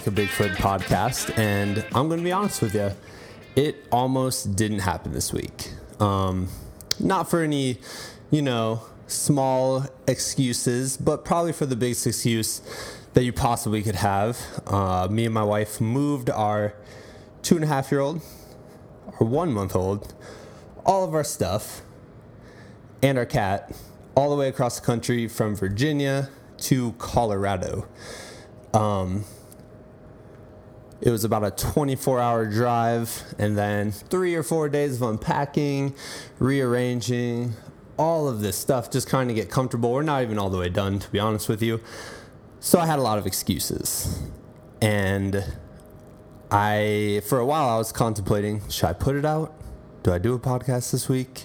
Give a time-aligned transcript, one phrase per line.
[0.00, 1.38] Like a Bigfoot podcast.
[1.38, 2.92] And I'm going to be honest with you,
[3.54, 5.74] it almost didn't happen this week.
[6.00, 6.48] Um,
[6.98, 7.76] not for any,
[8.30, 12.62] you know, small excuses, but probably for the biggest excuse
[13.12, 14.38] that you possibly could have.
[14.66, 16.72] Uh, me and my wife moved our
[17.42, 18.22] two and a half year old,
[19.20, 20.14] our one month old,
[20.86, 21.82] all of our stuff,
[23.02, 23.70] and our cat
[24.14, 27.86] all the way across the country from Virginia to Colorado.
[28.72, 29.26] Um,
[31.00, 35.94] it was about a 24 hour drive, and then three or four days of unpacking,
[36.38, 37.54] rearranging,
[37.96, 39.92] all of this stuff, just kind of get comfortable.
[39.92, 41.80] We're not even all the way done, to be honest with you.
[42.58, 44.20] So I had a lot of excuses.
[44.82, 45.44] And
[46.50, 49.54] I, for a while, I was contemplating should I put it out?
[50.02, 51.44] Do I do a podcast this week?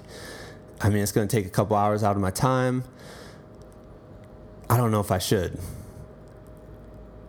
[0.82, 2.84] I mean, it's going to take a couple hours out of my time.
[4.70, 5.60] I don't know if I should.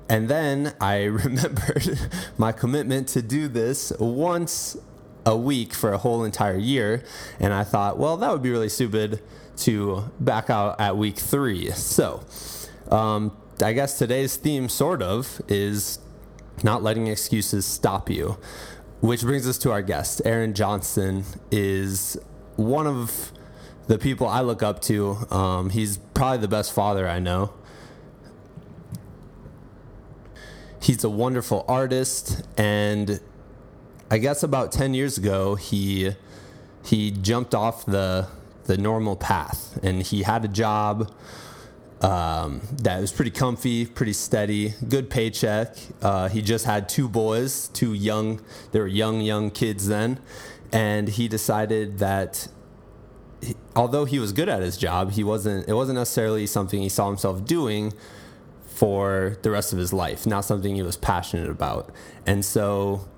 [0.09, 1.99] And then I remembered
[2.39, 4.77] my commitment to do this once
[5.25, 7.03] a week for a whole entire year.
[7.41, 9.21] And I thought, well, that would be really stupid
[9.59, 11.71] to back out at week three.
[11.73, 12.25] So
[12.91, 15.99] um, I guess today's theme, sort of, is
[16.63, 18.39] not letting excuses stop you.
[19.01, 20.23] Which brings us to our guest.
[20.25, 22.17] Aaron Johnson is
[22.57, 23.33] one of
[23.89, 25.17] the people I look up to.
[25.31, 27.53] Um, he's probably the best father I know.
[30.87, 33.19] He's a wonderful artist, and
[34.09, 36.13] I guess about ten years ago he
[36.85, 38.29] he jumped off the
[38.67, 41.13] the normal path, and he had a job
[42.03, 45.77] um, that was pretty comfy, pretty steady, good paycheck.
[46.03, 48.41] Uh, he just had two boys, two young,
[48.71, 50.21] they were young, young kids then,
[50.71, 52.47] and he decided that
[53.43, 55.69] he, although he was good at his job, he wasn't.
[55.69, 57.93] It wasn't necessarily something he saw himself doing
[58.77, 60.27] for the rest of his life.
[60.27, 61.91] Not something he was passionate about,
[62.27, 63.09] and so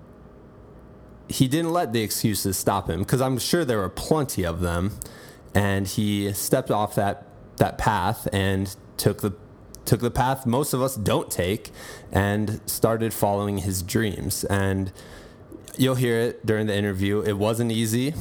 [1.29, 4.93] he didn't let the excuses stop him because I'm sure there were plenty of them,
[5.55, 7.27] and he stepped off that
[7.57, 9.33] that path and took the
[9.85, 11.71] took the path most of us don't take
[12.13, 14.45] and started following his dreams.
[14.45, 14.93] And
[15.77, 17.23] you'll hear it during the interview.
[17.23, 18.15] It wasn't easy.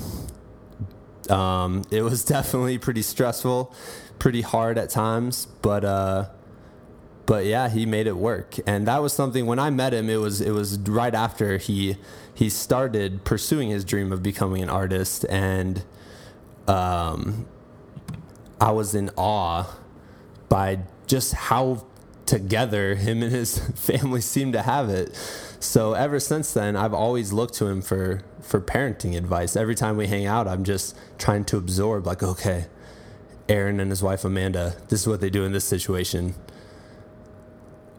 [1.30, 3.76] Um, it was definitely pretty stressful
[4.20, 5.48] pretty hard at times.
[5.62, 6.30] But uh,
[7.28, 10.18] but yeah he made it work and that was something when i met him it
[10.18, 11.96] was it was right after he
[12.34, 15.84] he started pursuing his dream of becoming an artist and
[16.68, 17.48] um,
[18.60, 19.66] I was in awe
[20.50, 21.86] by just how
[22.26, 25.16] together him and his family seem to have it.
[25.60, 29.56] So ever since then, I've always looked to him for for parenting advice.
[29.56, 32.68] Every time we hang out, I'm just trying to absorb like, okay,
[33.50, 36.36] Aaron and his wife Amanda, this is what they do in this situation.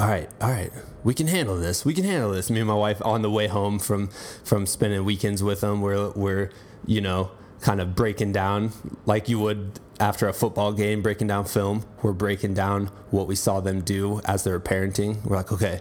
[0.01, 0.71] All right, all right,
[1.03, 1.85] we can handle this.
[1.85, 2.51] We can handle this.
[2.51, 4.09] Me and my wife on the way home from
[4.45, 6.51] from spending weekends with them, we're we're
[6.87, 8.71] you know kind of breaking down
[9.07, 11.85] like you would after a football game, breaking down film.
[12.01, 15.25] We're breaking down what we saw them do as they were parenting.
[15.25, 15.81] We're like, okay,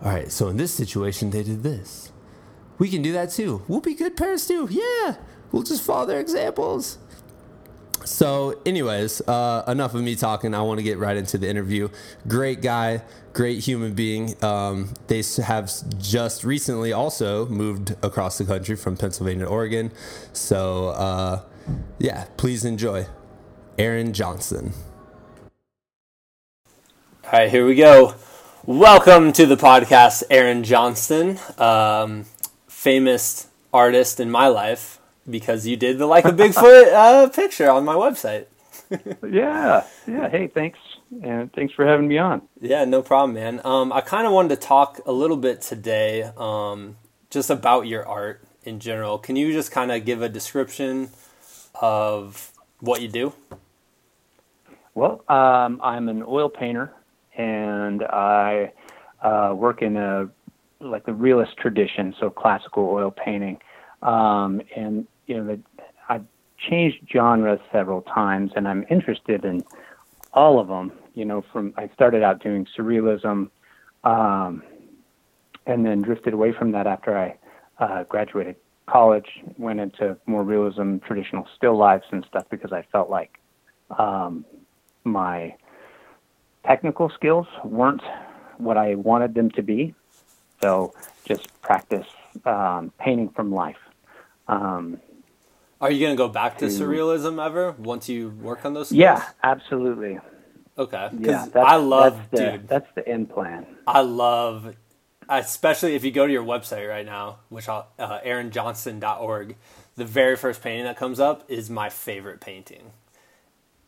[0.00, 2.12] all right, so in this situation, they did this.
[2.78, 3.62] We can do that too.
[3.66, 4.68] We'll be good parents too.
[4.70, 5.16] Yeah,
[5.50, 6.98] we'll just follow their examples.
[8.04, 10.54] So, anyways, uh, enough of me talking.
[10.54, 11.88] I want to get right into the interview.
[12.28, 14.34] Great guy, great human being.
[14.44, 19.90] Um, they have just recently also moved across the country from Pennsylvania to Oregon.
[20.34, 21.42] So, uh,
[21.98, 23.06] yeah, please enjoy
[23.78, 24.74] Aaron Johnson.
[27.24, 28.14] All right, here we go.
[28.66, 32.26] Welcome to the podcast, Aaron Johnson, um,
[32.68, 37.84] famous artist in my life because you did the like a Bigfoot uh, picture on
[37.84, 38.46] my website.
[39.28, 40.28] yeah, yeah.
[40.28, 40.78] Hey, thanks,
[41.22, 42.42] and thanks for having me on.
[42.60, 43.60] Yeah, no problem, man.
[43.64, 46.96] Um, I kind of wanted to talk a little bit today, um,
[47.30, 49.18] just about your art in general.
[49.18, 51.10] Can you just kind of give a description
[51.80, 53.32] of what you do?
[54.94, 56.92] Well, um, I'm an oil painter,
[57.36, 58.72] and I
[59.22, 60.28] uh, work in a
[60.80, 63.58] like the realist tradition, so classical oil painting.
[64.02, 65.58] Um, and you know,
[66.08, 66.24] I've
[66.58, 69.64] changed genres several times, and I'm interested in
[70.32, 70.92] all of them.
[71.14, 73.50] You know, from I started out doing surrealism,
[74.04, 74.62] um,
[75.66, 77.36] and then drifted away from that after I
[77.78, 78.56] uh, graduated
[78.86, 79.28] college.
[79.58, 83.38] Went into more realism, traditional still lifes and stuff because I felt like
[83.98, 84.44] um,
[85.04, 85.54] my
[86.66, 88.02] technical skills weren't
[88.58, 89.94] what I wanted them to be.
[90.62, 90.94] So
[91.26, 92.06] just practice
[92.44, 93.76] um, painting from life.
[94.48, 95.00] Um,
[95.84, 98.88] are you going to go back to, to surrealism ever once you work on those?
[98.88, 98.98] Skills?
[98.98, 100.18] Yeah, absolutely.
[100.78, 101.10] Okay.
[101.18, 102.68] Yeah, I love, that's the, dude.
[102.68, 103.66] That's the end plan.
[103.86, 104.74] I love,
[105.28, 109.56] especially if you go to your website right now, which I'll, uh, aaronjohnson.org,
[109.96, 112.92] the very first painting that comes up is my favorite painting.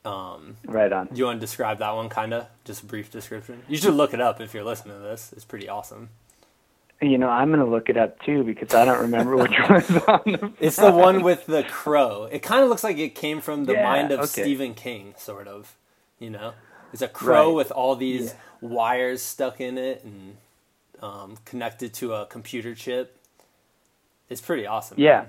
[0.05, 1.07] Um, Right on.
[1.07, 2.47] do you want to describe that one, kind of?
[2.65, 3.63] Just a brief description.
[3.69, 5.33] You should look it up if you're listening to this.
[5.33, 6.11] It's pretty awesome.
[7.03, 9.91] You know, I'm going to look it up too because I don't remember which one's
[10.09, 10.53] on the.
[10.61, 12.25] It's the one with the crow.
[12.31, 14.43] It kind of looks like it came from the Yeah, mind of okay.
[14.43, 15.77] Stephen King, sort of.
[16.19, 16.55] You know,
[16.95, 17.57] it's a crow Right.
[17.57, 18.27] with all these
[18.63, 18.69] Yeah.
[18.69, 20.37] wires stuck in it and
[21.03, 23.19] um, connected to a computer chip.
[24.31, 24.99] It's pretty awesome.
[24.99, 25.21] Yeah.
[25.23, 25.29] man.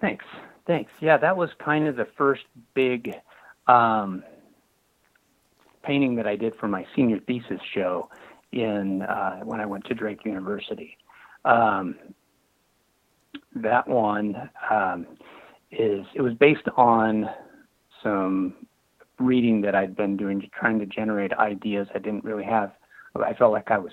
[0.00, 0.24] Thanks.
[0.66, 0.92] Thanks.
[1.00, 2.42] Yeah, that was kind of the first
[2.74, 3.14] big
[3.66, 4.22] um,
[5.82, 8.10] painting that I did for my senior thesis show
[8.52, 10.96] in uh, when I went to Drake University.
[11.44, 11.96] Um,
[13.54, 15.06] that one um,
[15.70, 17.28] is it was based on
[18.02, 18.54] some
[19.18, 21.88] reading that I'd been doing, trying to generate ideas.
[21.94, 22.72] I didn't really have.
[23.16, 23.92] I felt like I was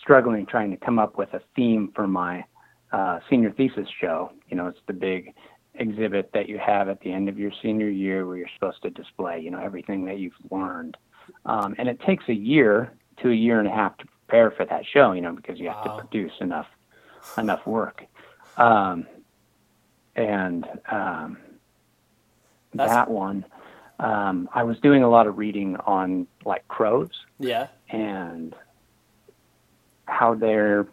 [0.00, 2.44] struggling trying to come up with a theme for my
[2.92, 4.32] uh, senior thesis show.
[4.48, 5.32] You know, it's the big
[5.74, 8.90] exhibit that you have at the end of your senior year where you're supposed to
[8.90, 10.96] display, you know, everything that you've learned.
[11.46, 12.92] Um, and it takes a year
[13.22, 15.68] to a year and a half to prepare for that show, you know, because you
[15.68, 15.96] have Wow.
[15.96, 16.66] to produce enough
[17.38, 18.02] enough work.
[18.58, 19.06] Um,
[20.16, 21.38] and um,
[22.74, 23.44] that one,
[23.98, 27.68] um, I was doing a lot of reading on like crows Yeah.
[27.90, 28.54] and
[30.06, 30.86] how they're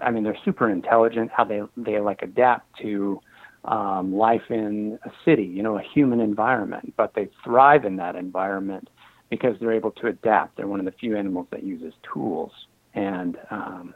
[0.00, 3.20] i mean they're super intelligent how they they like adapt to
[3.64, 8.14] um, life in a city you know a human environment but they thrive in that
[8.14, 8.88] environment
[9.32, 12.52] because they're able to adapt they're one of the few animals that uses tools
[12.94, 13.94] and um,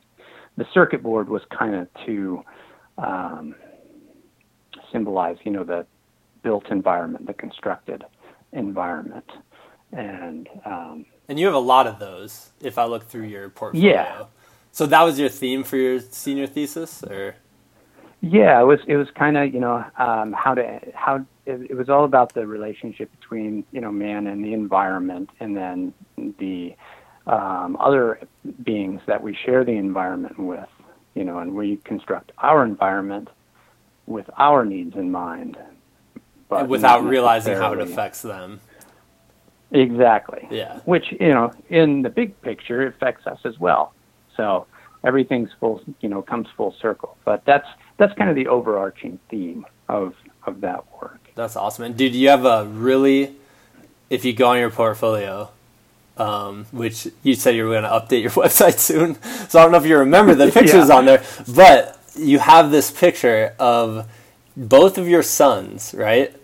[0.56, 2.42] the circuit board was kind of to
[2.96, 3.54] um,
[4.90, 5.86] symbolize you know the
[6.42, 8.02] built environment the constructed
[8.52, 9.30] environment
[9.92, 13.92] and um, And you have a lot of those if I look through your portfolio.
[13.92, 14.24] Yeah.
[14.72, 17.36] So that was your theme for your senior thesis or
[18.28, 21.74] Yeah, it was it was kind of you know um, how to how it, it
[21.74, 25.94] was all about the relationship between you know man and the environment, and then
[26.38, 26.74] the
[27.26, 28.20] um, other
[28.64, 30.68] beings that we share the environment with,
[31.14, 33.28] you know, and we construct our environment
[34.06, 35.56] with our needs in mind,
[36.48, 38.60] but without realizing how it affects them.
[39.72, 40.46] Exactly.
[40.50, 40.80] Yeah.
[40.84, 43.92] Which you know, in the big picture, affects us as well.
[44.36, 44.66] So
[45.04, 47.16] everything's full, you know, comes full circle.
[47.24, 47.66] But that's
[47.98, 50.14] that's kind of the overarching theme of
[50.46, 51.20] of that work.
[51.34, 51.84] That's awesome.
[51.84, 53.34] And dude, you have a really,
[54.10, 55.50] if you go on your portfolio,
[56.16, 59.20] um, which you said you were going to update your website soon.
[59.48, 60.96] So I don't know if you remember the pictures Yeah.
[60.96, 61.22] on there,
[61.54, 64.08] but you have this picture of
[64.56, 66.34] both of your sons, right?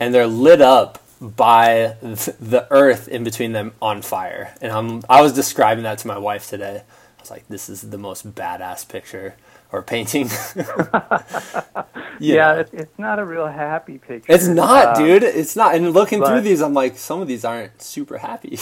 [0.00, 4.54] And they're lit up by the earth in between them on fire.
[4.62, 6.82] And I'm, I was describing that to my wife today.
[6.82, 9.36] I was like, this is the most badass picture
[9.72, 10.28] or painting.
[12.20, 14.32] Yeah, it's, it's not a real happy picture.
[14.32, 15.22] It's not, Um, dude.
[15.22, 15.74] It's not.
[15.74, 18.58] And looking through these, I'm like, some of these aren't super happy.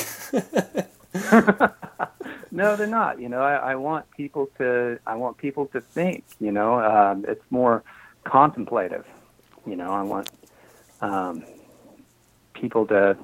[2.51, 3.21] No, they're not.
[3.21, 6.25] You know, I, I want people to I want people to think.
[6.41, 7.85] You know, um, it's more
[8.25, 9.07] contemplative.
[9.67, 10.31] You know, I want
[11.01, 11.45] um,
[12.55, 13.17] people to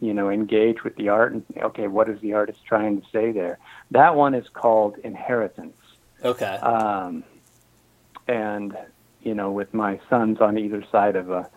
[0.00, 3.32] you know engage with the art and okay, what is the artist trying to say
[3.32, 3.58] there?
[3.90, 5.76] That one is called Inheritance,
[6.24, 6.56] okay.
[6.56, 7.24] um,
[8.30, 8.76] and
[9.22, 11.48] you know, with my sons on either side of a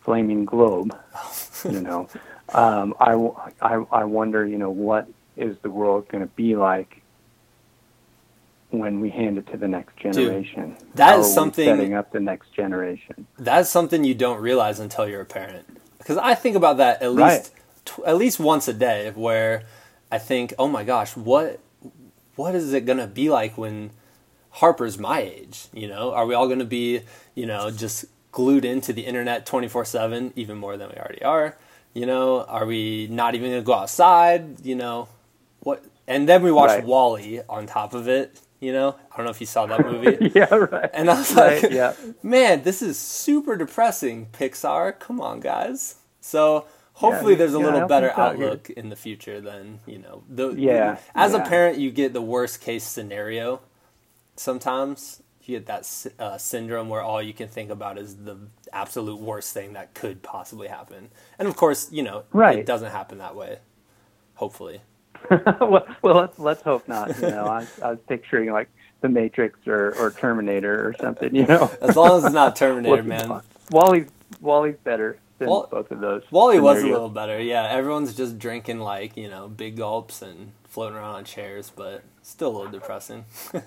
[0.00, 0.94] flaming globe,
[1.64, 2.08] you know,
[2.52, 3.12] um, I,
[3.62, 7.00] I, I wonder, you know, what is the world going to be like
[8.70, 10.76] when we hand it to the next generation?
[10.94, 13.26] that How is something- setting up the next generation.
[13.38, 15.66] That's something you don't realize until you're a parent.
[15.98, 17.38] Because I think about that at Right.
[17.38, 17.52] least
[17.84, 19.62] tw- at least once a day, where
[20.12, 21.60] I think, oh my gosh, what
[22.36, 23.90] what is it gonna be like when
[24.50, 25.68] Harper's my age?
[25.72, 27.02] You know, are we all gonna be,
[27.34, 31.22] you know, just glued into the internet twenty four seven, even more than we already
[31.22, 31.56] are?
[31.94, 34.64] You know, are we not even gonna go outside?
[34.64, 35.08] You know,
[35.60, 35.84] what?
[36.08, 36.80] And then we watched Right.
[36.80, 38.40] WALL-E on top of it.
[38.60, 40.20] You know, I don't know if you saw that movie.
[40.34, 40.92] yeah, right.
[40.92, 41.94] And I was Right, like, yeah.
[42.22, 44.98] man, this is super depressing, Pixar.
[44.98, 45.96] Come on, guys.
[46.20, 50.24] So hopefully Yeah, there's a yeah, little better outlook in the future than, you know,
[50.28, 53.60] the, Yeah, as a parent, you get the worst case scenario
[54.40, 55.22] sometimes.
[55.42, 58.36] You get that uh, syndrome where all you can think about is the
[58.72, 61.10] absolute worst thing that could possibly happen.
[61.38, 62.58] And of course, you know, Right.
[62.58, 63.58] it doesn't happen that way.
[64.34, 64.82] Hopefully.
[65.30, 67.18] well, well, let's let's hope not.
[67.20, 68.68] You know, I, I was picturing like
[69.00, 71.34] the Matrix or, or Terminator or something.
[71.34, 73.40] You know, As long as it's not Terminator, man.
[73.70, 74.08] WALL-E's
[74.40, 75.18] WALL-E's better.
[75.38, 76.22] than both of those.
[76.30, 77.40] WALL-E was a little better.
[77.40, 82.02] Yeah, everyone's just drinking like you know big gulps and floating around on chairs, but
[82.22, 83.24] still a little depressing.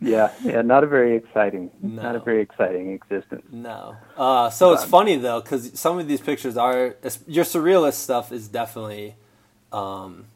[0.00, 3.44] Yeah, yeah, not a very exciting, not a very exciting existence.
[3.52, 3.96] no.
[4.16, 8.48] Uh, so it's funny though because some of these pictures are your surrealist stuff is
[8.48, 9.14] definitely
[9.72, 10.26] um,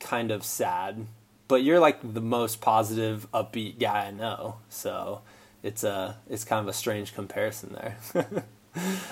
[0.00, 1.06] kind of sad,
[1.48, 4.56] but you're like the most positive, upbeat guy I know.
[4.68, 5.20] So
[5.62, 7.96] it's a it's kind of a strange comparison there.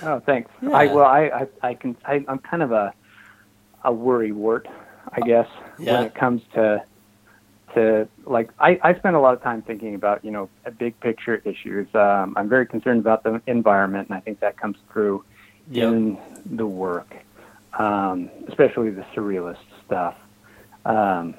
[0.02, 0.50] Oh, thanks.
[0.72, 0.92] I Yeah.
[0.94, 1.20] well, I,
[1.62, 2.94] I, I can, I, I'm kind of a,
[3.84, 4.66] a worry wart,
[5.12, 5.92] I guess, Yeah.
[5.98, 6.82] when it comes to,
[7.74, 10.48] to like, I, I spend a lot of time thinking about, you know,
[10.78, 11.86] big picture issues.
[11.94, 15.24] Um, I'm very concerned about the environment, and I think that comes through
[15.72, 15.92] Yep.
[15.92, 17.14] in the work,
[17.78, 20.16] um, especially the surrealist stuff.
[20.84, 21.34] Um,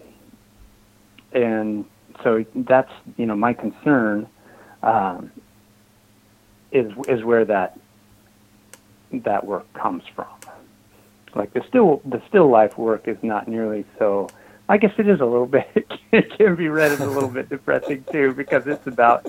[1.34, 1.84] and
[2.24, 4.28] so that's, you know, my concern
[4.84, 5.32] um,
[6.72, 7.78] is is where that
[9.12, 10.28] that work comes from.
[11.36, 14.30] Like the still the still life work is not nearly so.
[14.70, 15.88] I guess it is a little bit.
[16.12, 19.26] It can be read as a little bit depressing too because it's about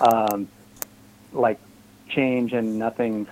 [0.00, 0.48] um,
[1.32, 1.58] like
[2.08, 3.28] change and nothing's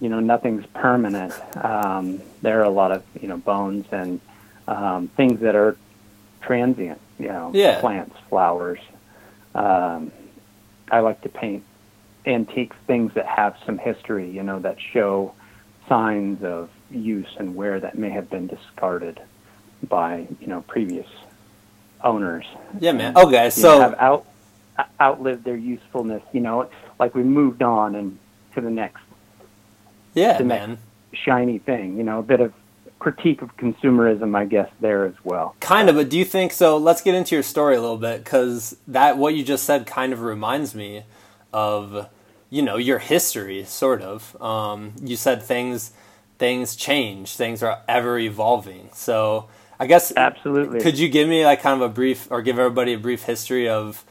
[0.00, 1.34] you know nothing's permanent.
[1.56, 4.20] Um, there are a lot of you know bones and
[4.68, 5.76] um, things that are
[6.42, 7.00] transient.
[7.18, 7.80] You know, Yeah.
[7.80, 8.78] plants, flowers.
[9.54, 10.12] Um,
[10.90, 11.64] I like to paint
[12.24, 15.34] antiques, things that have some history, you know, that show
[15.88, 19.20] signs of use and wear that may have been discarded
[19.86, 21.06] by, you know, previous
[22.02, 22.44] owners.
[22.78, 23.16] yeah, man.
[23.16, 24.26] Okay, You know, so have out
[25.00, 26.68] outlived their usefulness, you know,
[27.00, 28.18] like we moved on and
[28.54, 29.00] to the next
[30.14, 30.78] yeah, the man.
[31.12, 32.52] next shiny thing, you know, a bit of
[32.98, 35.56] critique of consumerism, I guess, there as well.
[35.60, 36.76] Kind of, but do you think so?
[36.76, 40.12] Let's get into your story a little bit because that what you just said kind
[40.12, 41.04] of reminds me
[41.52, 42.08] of
[42.50, 44.40] you know your history, sort of.
[44.40, 45.92] Um, you said things
[46.38, 48.90] things change, things are ever evolving.
[48.92, 49.48] So
[49.80, 50.80] I guess Absolutely.
[50.80, 53.68] could you give me like kind of a brief or give everybody a brief history
[53.68, 54.04] of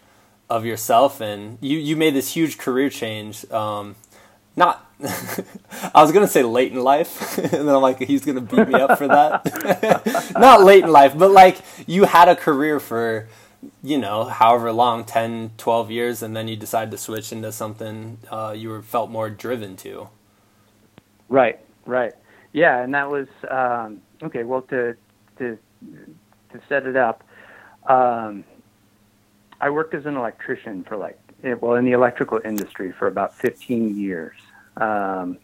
[0.50, 3.50] of yourself and you you made this huge career change.
[3.52, 3.96] Um,
[4.56, 4.88] not
[5.94, 8.74] I was gonna say late in life, and then I'm like, he's gonna beat me
[8.76, 10.34] up for that.
[10.40, 13.28] Not late in life, but like you had a career for,
[13.84, 18.18] you know, however long, 10, 12 years, and then you decided to switch into something
[18.32, 20.10] uh, you were felt more driven to.
[21.30, 22.14] Right, right.
[22.54, 24.44] Yeah, and that was um, okay.
[24.44, 24.96] Well, to
[25.40, 25.58] to
[26.52, 27.24] to set it up,
[27.88, 28.44] um,
[29.60, 33.36] I worked as an electrician for like eh, well in the electrical industry for about
[33.36, 34.36] 15 years,
[34.78, 35.38] um,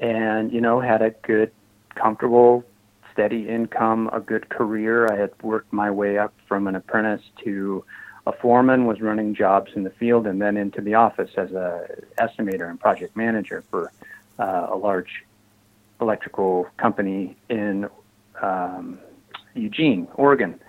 [0.00, 1.50] and you know had a good,
[1.94, 2.64] comfortable,
[3.12, 5.10] steady income, a good career.
[5.12, 7.84] I had worked my way up from an apprentice to
[8.26, 11.88] a foreman, was running jobs in the field, and then into the office as a
[12.18, 13.90] estimator and project manager for
[14.38, 15.24] uh, a large
[16.00, 17.88] electrical company in
[18.42, 18.98] um,
[19.58, 20.60] Eugene, Oregon.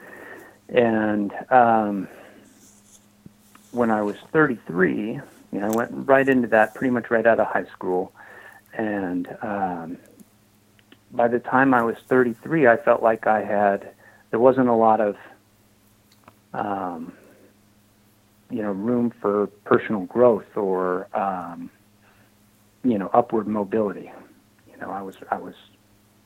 [0.69, 2.07] And um,
[3.71, 5.19] when I was 33,
[5.51, 8.11] you know, I went right into that pretty much right out of high school.
[8.73, 9.97] And um,
[11.11, 13.91] by the time I was 33, I felt like I had,
[14.29, 15.15] there wasn't a lot of,
[16.53, 17.13] um,
[18.49, 21.69] you know, room for personal growth or, um,
[22.83, 24.11] you know, upward mobility.
[24.69, 25.55] You know, I was I was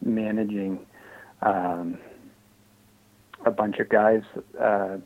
[0.02, 0.86] managing
[1.42, 1.98] um,
[3.46, 4.22] a bunch of guys
[4.60, 4.98] uh,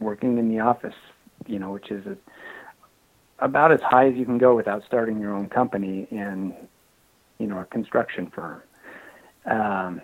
[0.00, 0.94] working in the office.
[1.46, 2.16] You know, which is a,
[3.38, 6.54] about as high as you can go without starting your own company in,
[7.38, 8.62] you know, a construction firm.
[9.44, 10.00] Um,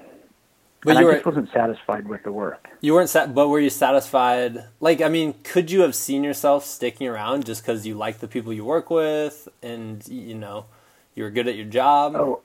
[0.84, 2.68] But you I were just wasn't satisfied with the work.
[2.80, 4.64] you weren't sat, but were you satisfied?
[4.80, 8.28] Like, I mean, could you have seen yourself sticking around just because you like the
[8.28, 10.66] people you work with and you know
[11.14, 12.14] you were good at your job?
[12.14, 12.42] Oh,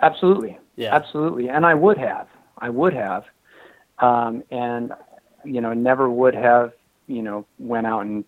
[0.00, 0.58] absolutely.
[0.76, 0.94] Yeah.
[0.94, 1.48] Absolutely.
[1.48, 2.28] And I would have.
[2.58, 3.24] I would have.
[3.98, 4.92] Um, and,
[5.44, 6.72] you know, never would have,
[7.06, 8.24] you know, went out and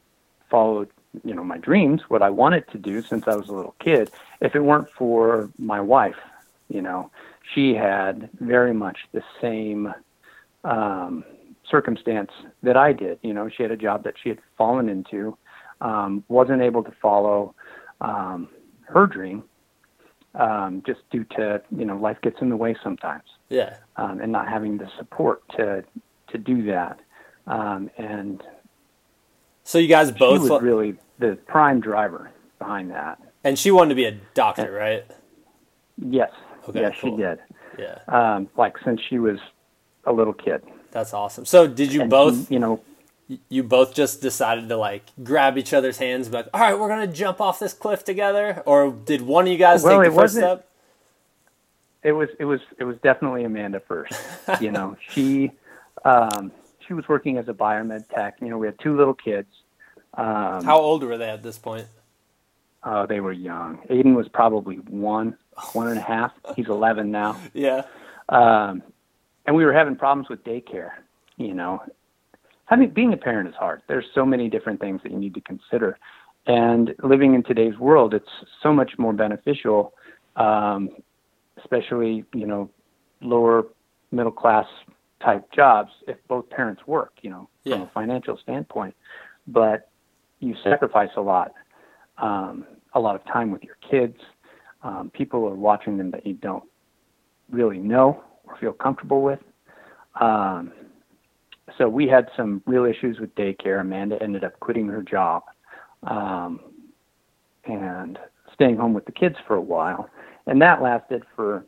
[0.51, 0.89] followed,
[1.25, 4.11] you know, my dreams, what I wanted to do since I was a little kid,
[4.41, 6.17] if it weren't for my wife,
[6.69, 7.11] you know,
[7.55, 9.93] she had very much the same
[10.65, 11.25] um,
[11.71, 12.31] circumstance
[12.63, 13.19] that I did.
[13.23, 15.37] You know, she had a job that she had fallen into,
[15.81, 17.55] um, wasn't able to follow
[18.01, 18.49] um,
[18.87, 19.45] her dream
[20.39, 23.77] um, just due to you know life gets in the way sometimes, Yeah.
[23.97, 25.85] um, and not having the support to
[26.29, 26.99] to do that.
[27.47, 28.43] Um, and
[29.65, 33.19] So you guys both, was really the prime driver behind that.
[33.45, 35.05] and she wanted to be a doctor, right?
[35.97, 36.31] Yes,
[36.69, 37.17] Okay, yes, cool.
[37.17, 37.39] she did.
[37.79, 39.39] Yeah, Um, like since she was
[40.05, 40.63] a little kid.
[40.91, 41.45] that's awesome.
[41.45, 42.49] So did you And both?
[42.49, 42.81] she, you know,
[43.49, 46.79] you both just decided to like grab each other's hands and be like, all right,
[46.79, 50.11] we're gonna jump off this cliff together, or did one of you guys Well, take
[50.11, 50.67] the first step?
[52.03, 54.15] It was it was it was definitely Amanda first.
[54.61, 55.51] you know, she
[56.05, 56.53] um,
[56.87, 58.37] she was working as a biomed tech.
[58.41, 59.49] You know, we had two little kids.
[60.15, 61.87] Um, How old were they at this point?
[62.85, 63.79] Oh, they were young.
[63.91, 65.37] Aiden was probably one,
[65.73, 66.33] one and a half.
[66.57, 67.37] He's eleven now.
[67.53, 67.83] Yeah,
[68.29, 68.83] Um,
[69.45, 70.93] and we were having problems with daycare.
[71.37, 71.83] You know,
[72.69, 73.83] having being a parent is hard.
[73.89, 75.99] There's so many different things that you need to consider,
[76.47, 78.29] and living in today's world, it's
[78.63, 79.93] so much more beneficial,
[80.37, 80.91] um,
[81.59, 82.71] especially you know,
[83.21, 83.67] lower
[84.13, 84.67] middle class
[85.23, 87.13] type jobs if both parents work.
[87.23, 88.95] You know, from a financial standpoint,
[89.47, 89.91] but
[90.41, 91.53] you sacrifice a lot,
[92.19, 94.17] um, a lot of time with your kids.
[94.83, 96.65] Um, people are watching them that you don't
[97.51, 99.41] really know or feel comfortable with.
[100.21, 100.73] Um,
[101.77, 103.81] so we had some real issues with daycare.
[103.81, 105.43] Amanda ended up quitting her job
[106.05, 106.61] um,
[107.65, 108.19] and
[108.55, 110.09] staying home with the kids for a while.
[110.47, 111.67] And that lasted for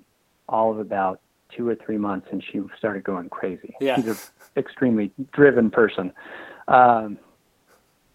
[0.49, 1.21] all of about
[1.54, 3.75] two or three months, and she started going crazy.
[3.80, 3.97] Yeah.
[3.97, 4.16] She's an
[4.57, 6.12] extremely driven person.
[6.69, 7.19] Um,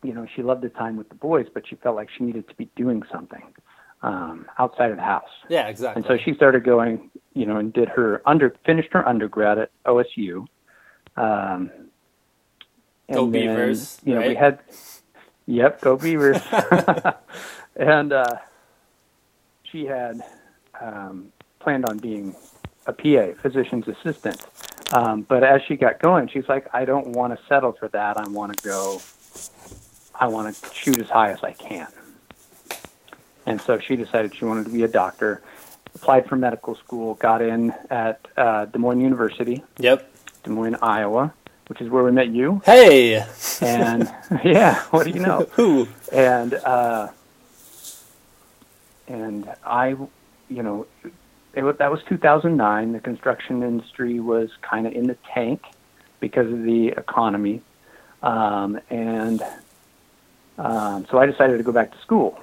[0.03, 2.47] you know, she loved the time with the boys, but she felt like she needed
[2.47, 3.43] to be doing something
[4.03, 5.29] um, outside of the house.
[5.49, 6.01] yeah, exactly.
[6.01, 9.71] And so she started going, you know, and did her under finished her undergrad at
[9.85, 10.45] OSU.
[11.17, 11.71] Um,
[13.11, 14.37] Go then, Beavers, You know, we right?
[14.37, 14.59] had,
[15.45, 16.41] yep, go Beavers.
[17.75, 18.37] and uh,
[19.63, 20.21] she had
[20.81, 22.35] um, planned on being
[22.87, 24.43] a PA, physician's assistant.
[24.91, 28.17] Um, but as she got going, she's like, I don't want to settle for that.
[28.17, 29.01] I want to go.
[30.19, 31.87] I want to shoot as high as I can.
[33.45, 35.41] And so she decided she wanted to be a doctor.
[35.95, 37.15] Applied for medical school.
[37.15, 40.11] Got in at uh, Des Moines University, yep.
[40.45, 41.33] Des Moines, Iowa,
[41.67, 42.61] which is where we met you.
[42.65, 43.25] Hey,
[43.61, 44.09] And
[44.43, 45.47] yeah, what do you know?
[45.51, 45.87] who?
[46.13, 47.09] and uh,
[49.07, 49.89] and I,
[50.49, 50.87] you know,
[51.53, 52.93] it that was 2009.
[52.93, 55.63] The construction industry was kind of in the tank
[56.19, 57.61] because of the economy,
[58.23, 59.43] um, and
[60.57, 62.39] um, so I decided to go back to school.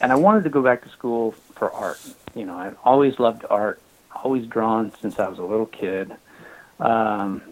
[0.00, 2.00] And I wanted to go back to school for art.
[2.34, 3.82] You know, I've always loved art,
[4.24, 6.12] always drawn since I was a little kid.
[6.80, 7.42] Um,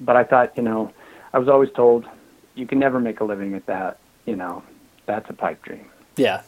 [0.00, 0.92] but I thought, you know,
[1.32, 2.06] I was always told
[2.54, 3.98] you can never make a living at that.
[4.26, 4.62] You know,
[5.06, 5.86] that's a pipe dream.
[6.16, 6.42] Yeah,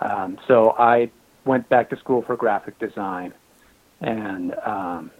[0.00, 1.10] Um, so I
[1.44, 3.32] went back to school for graphic design,
[4.00, 5.10] and um,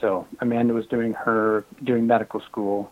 [0.00, 2.90] so Amanda was doing her doing medical school.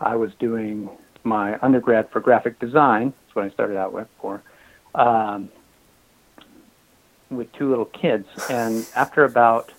[0.00, 0.90] I was doing
[1.24, 3.12] my undergrad for graphic design.
[3.24, 4.42] That's what I started out with for.
[4.94, 5.48] Um,
[7.30, 9.72] with two little kids, and after about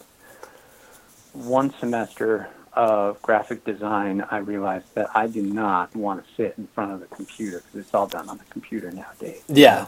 [1.34, 6.68] one semester of graphic design, I realized that I do not want to sit in
[6.68, 9.88] front of the computer because it's all done on the computer nowadays yeah,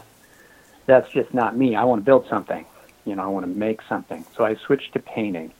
[0.86, 1.74] that's just not me.
[1.76, 2.66] I want to build something.
[3.04, 4.24] You know, I want to make something.
[4.36, 5.52] So I switched to painting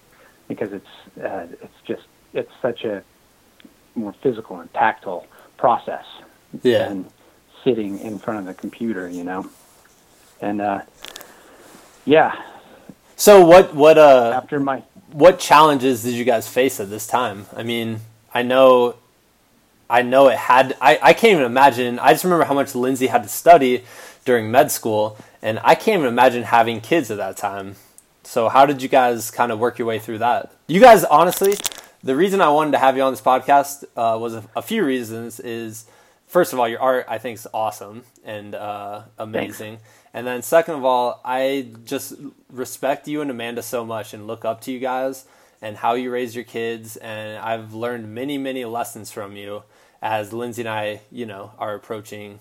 [0.49, 3.03] because it's uh, it's just it's such a
[3.95, 6.05] more physical and tactile process
[6.62, 6.88] yeah.
[6.88, 7.07] than
[7.64, 9.09] sitting in front of the computer.
[9.09, 9.51] You know,
[10.40, 10.83] and uh,
[12.05, 12.35] yeah,
[13.16, 13.75] So what?
[13.75, 13.99] What?
[13.99, 17.46] Uh, after my what challenges did you guys face at this time?
[17.55, 18.01] I mean,
[18.33, 18.96] I know,
[19.88, 20.77] I know it had.
[20.81, 21.98] I, I can't even imagine.
[21.98, 23.85] I just remember how much Lindsay had to study
[24.25, 27.77] during med school, and I can't even imagine having kids at that time.
[28.25, 30.53] So how did you guys kind of work your way through that?
[30.66, 31.55] You guys, honestly,
[32.03, 34.85] the reason I wanted to have you on this podcast uh, was a, a few
[34.85, 35.40] reasons.
[35.40, 35.85] Is
[36.27, 39.79] first of all, your art I think is awesome and uh, amazing.
[40.14, 42.14] And then second of all, I just
[42.51, 45.25] respect you and Amanda so much and look up to you guys
[45.62, 46.96] and how you raise your kids.
[46.96, 49.62] And I've learned many, many lessons from you
[50.03, 52.40] as Lindsay and I, you know, are approaching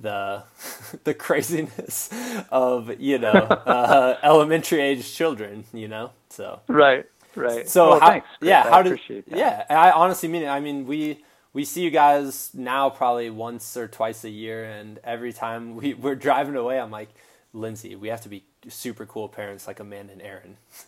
[0.00, 0.42] the
[1.04, 2.10] the craziness
[2.50, 3.30] of you know
[3.66, 5.64] uh, elementary age children.
[5.72, 7.68] You know, so right, right.
[7.68, 9.38] so Well, how, yeah, I how did appreciate that.
[9.38, 9.64] yeah?
[9.70, 10.48] I honestly mean it.
[10.48, 14.98] I mean we we see you guys now probably once or twice a year, and
[15.02, 17.08] every time we we're driving away, I'm like,
[17.54, 20.56] Lindsay, we have to be super cool parents like Amanda and Aaron.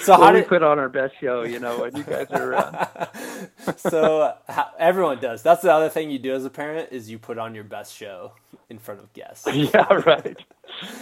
[0.00, 2.28] so Well, how we did put on our best show, you know, when you guys
[2.30, 2.88] are around.
[3.76, 5.42] so how, everyone does.
[5.42, 7.94] That's the other thing you do as a parent is you put on your best
[7.94, 8.32] show
[8.70, 9.46] in front of guests.
[9.52, 10.38] yeah, right.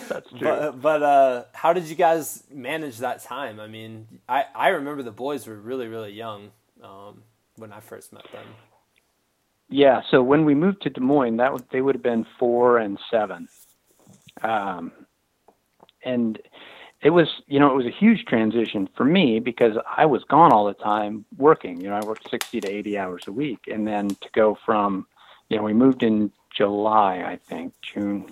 [0.09, 0.41] That's true.
[0.41, 3.61] But, but uh, how did you guys manage that time?
[3.61, 6.51] I mean, I, I remember the boys were really, really young
[6.83, 7.23] um,
[7.61, 8.47] when I first met them.
[9.69, 12.79] Yeah, so when we moved to Des Moines, that would, they would have been four
[12.79, 13.49] and seven,
[14.43, 14.91] um,
[16.05, 16.41] and
[17.03, 20.53] it was, you know, it was a huge transition for me because I was gone
[20.53, 21.81] all the time working.
[21.81, 23.61] You know, I worked 60 to 80 hours a week.
[23.69, 25.07] And then to go from,
[25.49, 28.27] you know, we moved in July, I think, June,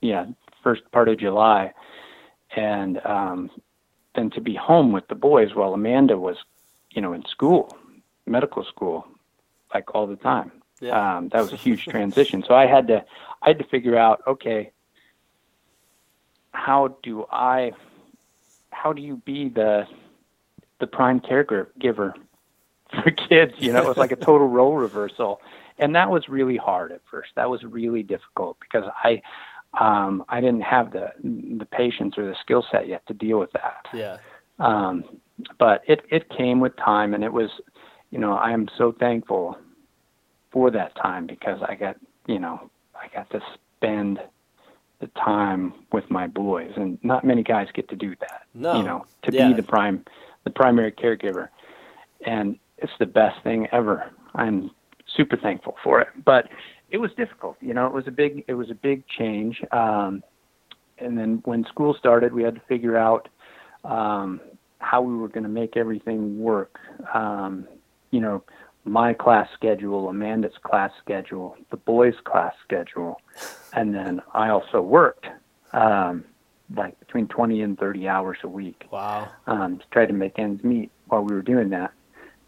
[0.00, 0.26] yeah,
[0.62, 1.72] first part of July.
[2.56, 3.50] And um,
[4.16, 6.36] then to be home with the boys while Amanda was,
[6.90, 7.77] you know, in school,
[8.28, 9.06] medical school,
[9.74, 10.52] like all the time.
[10.80, 11.16] Yeah.
[11.16, 12.44] Um, that was a huge transition.
[12.46, 13.04] So I had to,
[13.42, 14.70] I had to figure out, okay,
[16.52, 17.72] how do I,
[18.70, 19.86] how do you be the,
[20.78, 22.14] the prime caregiver
[23.02, 23.54] for kids?
[23.58, 25.40] You know, it was like a total role reversal,
[25.78, 27.30] and that was really hard at first.
[27.34, 29.22] That was really difficult because I,
[29.78, 33.52] um, I didn't have the the patience or the skill set yet to deal with
[33.52, 33.86] that.
[33.92, 34.16] Yeah.
[34.58, 35.04] Um,
[35.58, 37.50] but it it came with time, and it was,
[38.10, 39.58] you know, I am so thankful
[40.50, 43.40] for that time because I got, you know, I got to
[43.76, 44.18] spend
[45.00, 48.42] the time with my boys, and not many guys get to do that.
[48.54, 48.76] No.
[48.76, 49.48] You know, to Yeah.
[49.48, 50.04] be the prime,
[50.44, 51.48] the primary caregiver,
[52.26, 54.10] and it's the best thing ever.
[54.34, 54.70] I'm
[55.06, 56.48] super thankful for it, but
[56.90, 57.56] it was difficult.
[57.60, 59.62] You know, it was a big, it was a big change.
[59.72, 60.22] Um,
[60.98, 63.28] and then when school started, we had to figure out
[63.84, 64.40] um,
[64.80, 66.78] how we were going to make everything work.
[67.14, 67.68] Um,
[68.10, 68.42] you know,
[68.84, 73.20] my class schedule, Amanda's class schedule, the boys' class schedule,
[73.72, 75.26] and then I also worked
[75.72, 76.24] um,
[76.74, 79.30] like between 20 and 30 hours a week Wow.
[79.46, 81.92] um, to try to make ends meet while we were doing that.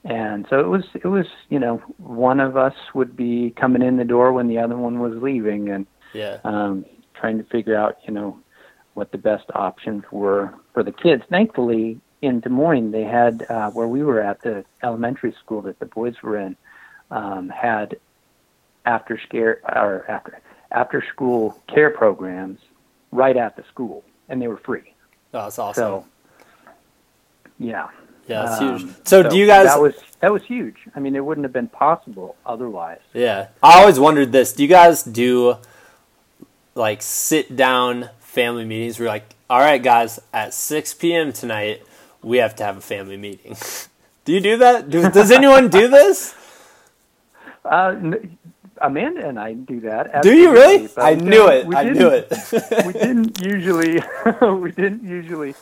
[0.05, 3.99] And so it was, it was, you know, one of us would be coming in
[3.99, 6.39] the door when the other one was leaving, and Yeah.
[6.45, 8.39] um, trying to figure out, you know,
[8.95, 11.23] what the best options were for the kids.
[11.29, 15.79] Thankfully, in Des Moines, they had uh, where we were at the elementary school that
[15.79, 16.57] the boys were in
[17.11, 17.97] um, had
[18.85, 22.59] after scare or after after school care programs
[23.11, 24.95] right at the school, and they were free.
[25.35, 25.83] Oh, that's awesome.
[25.83, 26.05] So,
[27.59, 27.89] yeah.
[28.27, 28.95] yeah, that's Um, huge.
[29.05, 29.67] So, do you guys?
[29.67, 30.77] That was that was huge.
[30.95, 33.01] I mean, it wouldn't have been possible otherwise.
[33.15, 33.49] Yeah.
[33.63, 34.53] I always wondered this.
[34.53, 35.57] Do you guys do
[36.75, 41.33] like sit down family meetings where you're like, all right, guys, at 6 p.m.
[41.33, 41.83] tonight,
[42.23, 43.57] we have to have a family meeting?
[44.25, 44.91] do you do that?
[44.91, 46.35] Do, does anyone do this?
[47.63, 48.39] Uh, n-
[48.81, 50.23] Amanda and I do that.
[50.23, 50.89] Do you really?
[50.89, 51.67] but I knew it.
[51.75, 52.31] I knew it.
[52.87, 54.03] we didn't usually.
[54.41, 55.55] we didn't usually.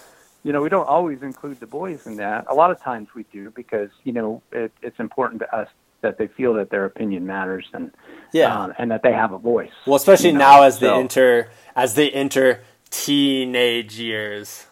[0.44, 2.46] You know, we don't always include the boys in that.
[2.48, 5.68] A lot of times we do because you know it, it's important to us
[6.02, 7.90] that they feel that their opinion matters and
[8.32, 8.56] Yeah.
[8.56, 9.72] um, and that they have a voice.
[9.84, 14.66] well, especially you know, now as they enter as they enter teenage years.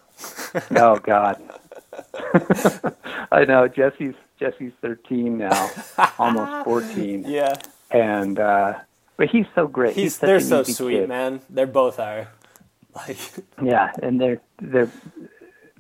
[0.76, 1.42] Oh God.
[3.32, 5.70] I know Jesse's Jesse's 13 now,
[6.18, 7.54] almost 14, Yeah.
[7.90, 8.74] and uh,
[9.16, 9.94] but he's so great.
[9.94, 11.08] He's, such they're so sweet, kid.
[11.08, 11.40] man.
[11.48, 12.28] They're both are.
[12.94, 13.18] Like
[13.62, 14.90] Yeah, and they're they're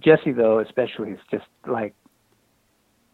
[0.00, 1.94] Jesse though especially is just like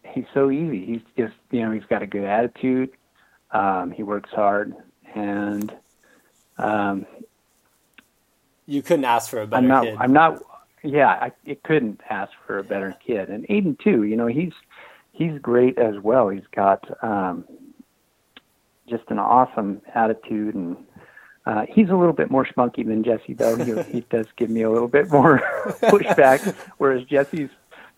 [0.05, 0.85] he's so easy.
[0.85, 2.91] He's just you know he's got a good attitude.
[3.51, 4.75] Um, he works hard,
[5.15, 5.73] and
[6.59, 7.07] um,
[8.67, 9.97] you couldn't ask for a better I'm not kid.
[9.99, 10.43] I'm not
[10.83, 13.29] yeah I it couldn't ask for a better kid.
[13.29, 14.05] And Aiden too.
[14.05, 14.53] You know he's
[15.13, 16.29] he's great as well.
[16.29, 17.45] He's got um,
[18.89, 20.77] just an awesome attitude and.
[21.45, 23.57] Uh, he's a little bit more spunky than Jesse, though.
[23.57, 25.41] He, he does give me a little bit more
[25.83, 27.51] pushback, whereas Jesse's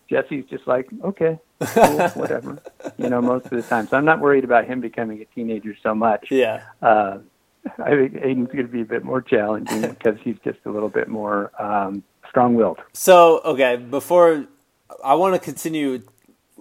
[0.09, 2.61] Jesse's just like, okay, cool, whatever,
[2.97, 3.87] you know, most of the time.
[3.87, 6.31] So I'm not worried about him becoming a teenager so much.
[6.31, 6.63] yeah.
[6.81, 7.19] Uh,
[7.83, 10.89] I think Aiden's going to be a bit more challenging because he's just a little
[10.89, 12.79] bit more um, strong-willed.
[12.93, 14.47] So okay, before
[15.03, 16.01] I want to continue,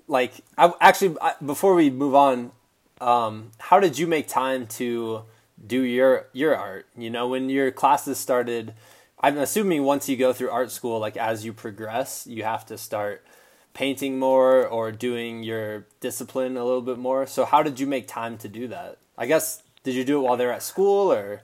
[0.07, 2.53] like I actually I, before we move on,
[3.01, 5.25] um, how did you make time to
[5.67, 6.87] do your your art?
[6.97, 8.75] You know, when your classes started,
[9.21, 12.79] I'm assuming once you go through art school, like as you progress, you have to
[12.79, 13.25] start
[13.73, 17.27] painting more or doing your discipline a little bit more.
[17.27, 18.99] So how did you make time to do that?
[19.19, 21.43] I guess did you do it while they're at school or?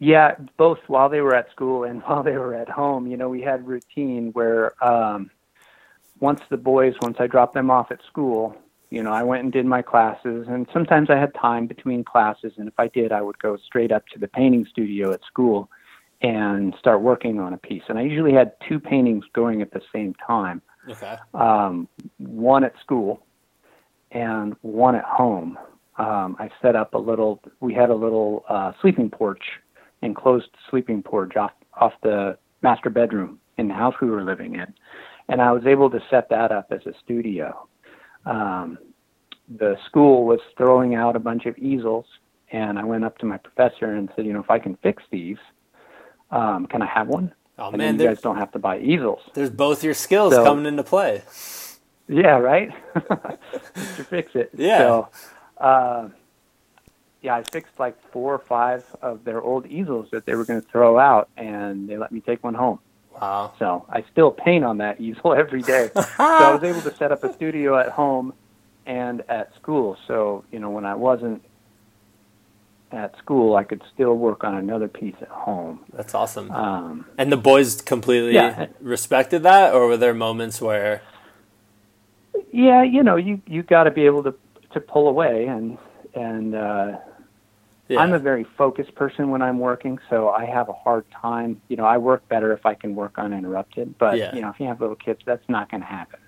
[0.00, 3.06] Yeah, both while they were at school and while they were at home.
[3.06, 5.30] You know, we had routine where um,
[6.18, 8.56] once the boys, once I dropped them off at school,
[8.90, 12.54] you know, I went and did my classes, and sometimes I had time between classes,
[12.56, 15.70] and if I did, I would go straight up to the painting studio at school
[16.22, 17.84] and start working on a piece.
[17.88, 21.16] And I usually had two paintings going at the same time, Okay.
[21.34, 23.24] um, one at school
[24.10, 25.56] and one at home.
[25.96, 27.40] Um, I set up a little.
[27.60, 29.42] We had a little uh, sleeping porch,
[30.02, 34.72] enclosed sleeping porch off off the master bedroom in the house we were living in,
[35.28, 37.66] and I was able to set that up as a studio.
[38.26, 38.78] Um,
[39.58, 42.06] the school was throwing out a bunch of easels,
[42.52, 45.02] and I went up to my professor and said, you know, if I can fix
[45.10, 45.38] these,
[46.30, 47.32] um, can I have one?
[47.58, 49.20] Oh and man, then you guys don't have to buy easels.
[49.34, 51.22] there's both your skills So- coming into play.
[52.08, 52.70] Yeah, right.
[52.94, 54.50] to fix it.
[54.56, 54.78] Yeah.
[54.78, 55.08] So,
[55.58, 56.08] uh,
[57.22, 60.60] yeah, I fixed like four or five of their old easels that they were going
[60.62, 62.78] to throw out, and they let me take one home.
[63.20, 63.52] Wow.
[63.58, 65.90] So I still paint on that easel every day.
[65.94, 68.32] so I was able to set up a studio at home
[68.86, 69.96] and at school.
[70.06, 71.42] So you know, when I wasn't
[72.92, 75.80] at school, I could still work on another piece at home.
[75.92, 76.50] That's awesome.
[76.50, 78.66] Um, and the boys completely Yeah.
[78.80, 81.02] respected that, or were there moments where?
[82.52, 84.34] yeah, you know, you you got to be able to
[84.72, 85.78] to pull away and
[86.14, 86.98] and uh,
[87.90, 87.98] Yeah.
[88.00, 91.60] I'm a very focused person when I'm working, so I have a hard time.
[91.68, 93.98] You know, I work better if I can work uninterrupted.
[93.98, 94.32] But Yeah.
[94.34, 96.20] you know, if you have little kids, that's not going to happen.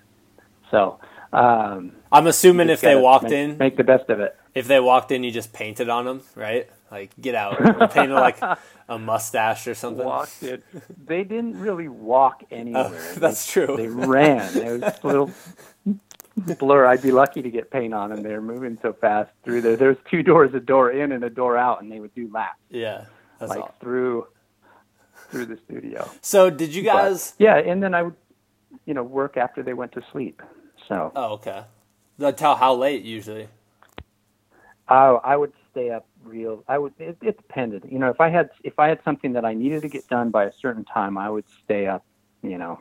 [0.69, 0.99] So
[1.31, 4.35] um, I'm assuming if they walked make, in, make the best of it.
[4.53, 6.69] if they walked in, you just painted on them, right?
[6.91, 8.41] Like get out, You painted like
[8.89, 10.05] a mustache or something.
[10.05, 10.63] Walked it.
[11.05, 12.85] They didn't really walk anywhere.
[12.91, 13.75] Oh, that's true.
[13.77, 14.55] They ran.
[14.57, 15.31] It was little
[16.37, 16.85] blur.
[16.85, 18.23] I'd be lucky to get paint on them.
[18.23, 19.77] They're moving so fast through there.
[19.77, 22.57] There's two doors, a door in and a door out, and they would do laps
[22.69, 23.05] Yeah,
[23.39, 24.27] that's like through
[25.29, 26.09] through the studio.
[26.21, 27.33] So did you But, guys?
[27.39, 28.15] yeah, and then I would,
[28.85, 30.41] you know, work after they went to sleep.
[30.87, 31.63] So Oh, okay.
[32.19, 33.47] Until how late usually?
[34.87, 36.63] I, I would stay up real.
[36.67, 36.93] I would.
[36.99, 37.83] It, it depended.
[37.89, 40.29] You know, if I had if I had something that I needed to get done
[40.29, 42.05] by a certain time, I would stay up.
[42.41, 42.77] You know,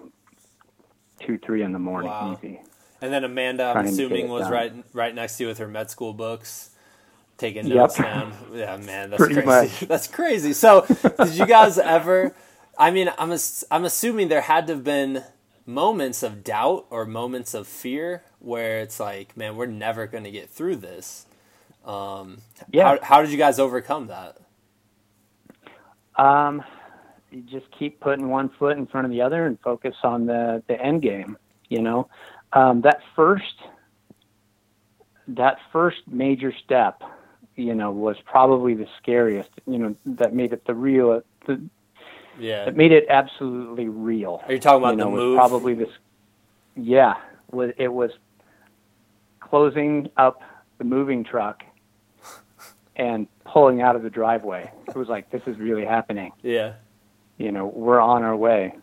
[1.20, 2.38] two, three in the morning, Wow.
[2.42, 2.60] easy.
[3.02, 4.50] And then Amanda, I'm Trying to get assuming, was done.
[4.50, 6.70] right right next to you with her med school books,
[7.38, 7.68] taking Yep.
[7.68, 8.34] notes down.
[8.54, 9.44] Yeah, man, that's Pretty crazy.
[9.44, 9.80] much.
[9.88, 10.52] That's crazy.
[10.54, 10.88] So,
[11.20, 12.34] did you guys ever?
[12.78, 13.32] I mean, I'm
[13.70, 15.24] I'm assuming there had to have been
[15.66, 20.30] moments of doubt or moments of fear where it's like, man, we're never going to
[20.32, 21.26] get through this.
[21.84, 22.84] Um, Yeah.
[22.84, 24.38] How, how did you guys overcome that?
[26.16, 26.62] Um,
[27.30, 30.62] you just keep putting one foot in front of the other and focus on the
[30.68, 31.36] the end game.
[31.68, 32.08] You know,
[32.52, 33.54] um, that first
[35.28, 37.02] that first major step,
[37.56, 39.50] you know, was probably the scariest.
[39.66, 41.22] You know, that made it the real.
[41.46, 41.60] The,
[42.38, 42.64] Yeah.
[42.66, 44.42] it made it absolutely real.
[44.46, 45.36] Are you talking about you know, the move?
[45.36, 45.90] Probably this.
[46.76, 47.14] Yeah,
[47.50, 48.10] was it was
[49.40, 50.42] closing up
[50.78, 51.62] the moving truck
[52.96, 54.70] and pulling out of the driveway.
[54.88, 56.32] It was like this is really happening.
[56.42, 56.74] Yeah.
[57.38, 58.74] You know, we're on our way.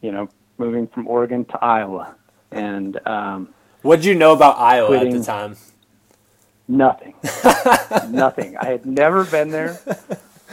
[0.00, 2.14] You know, moving from Oregon to Iowa,
[2.52, 3.48] and um,
[3.82, 5.56] What did you know about Iowa at the time?
[6.68, 7.14] nothing,
[8.10, 8.56] nothing.
[8.56, 9.78] I had never been there.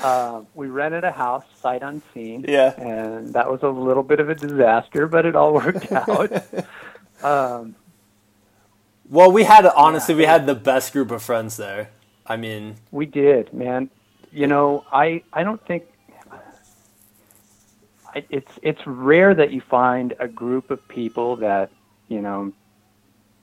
[0.01, 2.45] Uh, we rented a house sight unseen.
[2.47, 2.73] Yeah.
[2.79, 6.32] and that was a little bit of a disaster, but it all worked out.
[7.23, 7.75] um,
[9.10, 10.19] Well, we had honestly, Yeah.
[10.19, 11.89] we had the best group of friends there.
[12.27, 13.89] I mean, we did, man.
[14.32, 15.84] You know, I I don't think
[18.13, 21.69] I, it's it's rare that you find a group of people that
[22.08, 22.52] you know,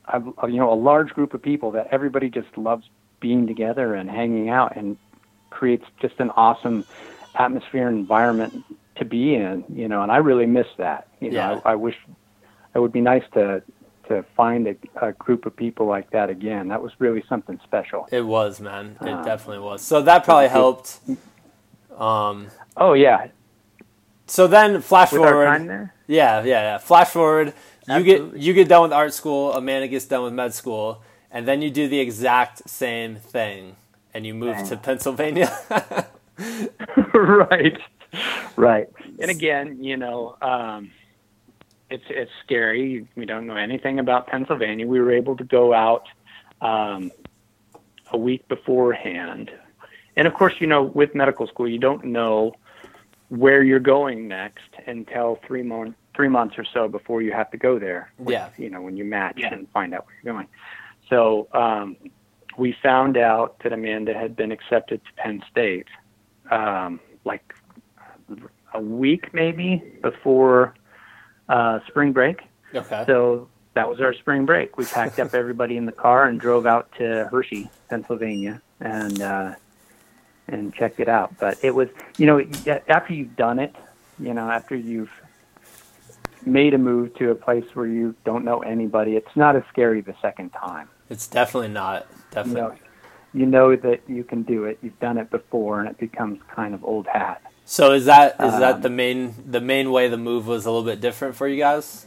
[0.08, 2.88] a, you know, a large group of people that everybody just loves
[3.20, 4.96] being together and hanging out and
[5.50, 6.84] creates just an awesome
[7.38, 8.64] atmosphere and environment
[8.96, 9.64] to be in.
[9.68, 11.08] You know, and I really miss that.
[11.20, 11.96] You know, I, I wish
[12.74, 13.62] it would be nice to
[14.08, 16.66] to find a, a group of people like that again.
[16.68, 18.08] That was really something special.
[18.10, 18.96] it was, man.
[19.02, 19.82] It Uh, definitely was.
[19.82, 20.98] So that probably helped.
[21.96, 23.28] Um, Oh yeah,
[24.26, 25.90] so then flash with forward.
[26.06, 26.78] Yeah, yeah, yeah.
[26.78, 27.52] Flash forward.
[27.98, 29.52] You get you get done with art school.
[29.52, 33.76] Amanda gets done with med school, and then you do the exact same thing,
[34.14, 35.50] and you move to Pennsylvania.
[37.14, 37.78] right,
[38.56, 38.88] right.
[39.18, 40.90] And again, you know, um,
[41.90, 43.06] it's it's scary.
[43.16, 44.86] We don't know anything about Pennsylvania.
[44.86, 46.06] We were able to go out
[46.60, 47.10] um,
[48.12, 49.50] a week beforehand,
[50.16, 52.54] and of course, you know, with medical school, you don't know
[53.28, 57.56] where you're going next until three months three months or so before you have to
[57.56, 58.12] go there.
[58.26, 58.50] Yeah.
[58.58, 60.48] You know, when you match and find out where you're going.
[61.08, 61.96] So um,
[62.58, 65.86] we found out that Amanda had been accepted to Penn State
[66.50, 67.54] um, like
[68.74, 70.74] a week maybe before
[71.48, 72.42] uh, spring break.
[72.74, 73.04] okay.
[73.06, 74.76] So that was our spring break.
[74.76, 79.54] We packed up everybody in the car and drove out to Hershey, Pennsylvania, and uh,
[80.48, 81.38] and checked it out.
[81.38, 82.44] But it was, you know,
[82.88, 83.74] after you've done it,
[84.18, 85.10] you know, after you've
[86.46, 90.00] made a move to a place where you don't know anybody, it's not as scary
[90.00, 90.88] the second time.
[91.08, 92.06] It's definitely not.
[92.44, 92.60] You Definitely.
[92.60, 92.76] know,
[93.32, 94.78] you know that you can do it.
[94.82, 97.42] You've done it before, and it becomes kind of old hat.
[97.64, 100.70] So is that is that Um, the main the main way the move was a
[100.70, 102.06] little bit different for you guys?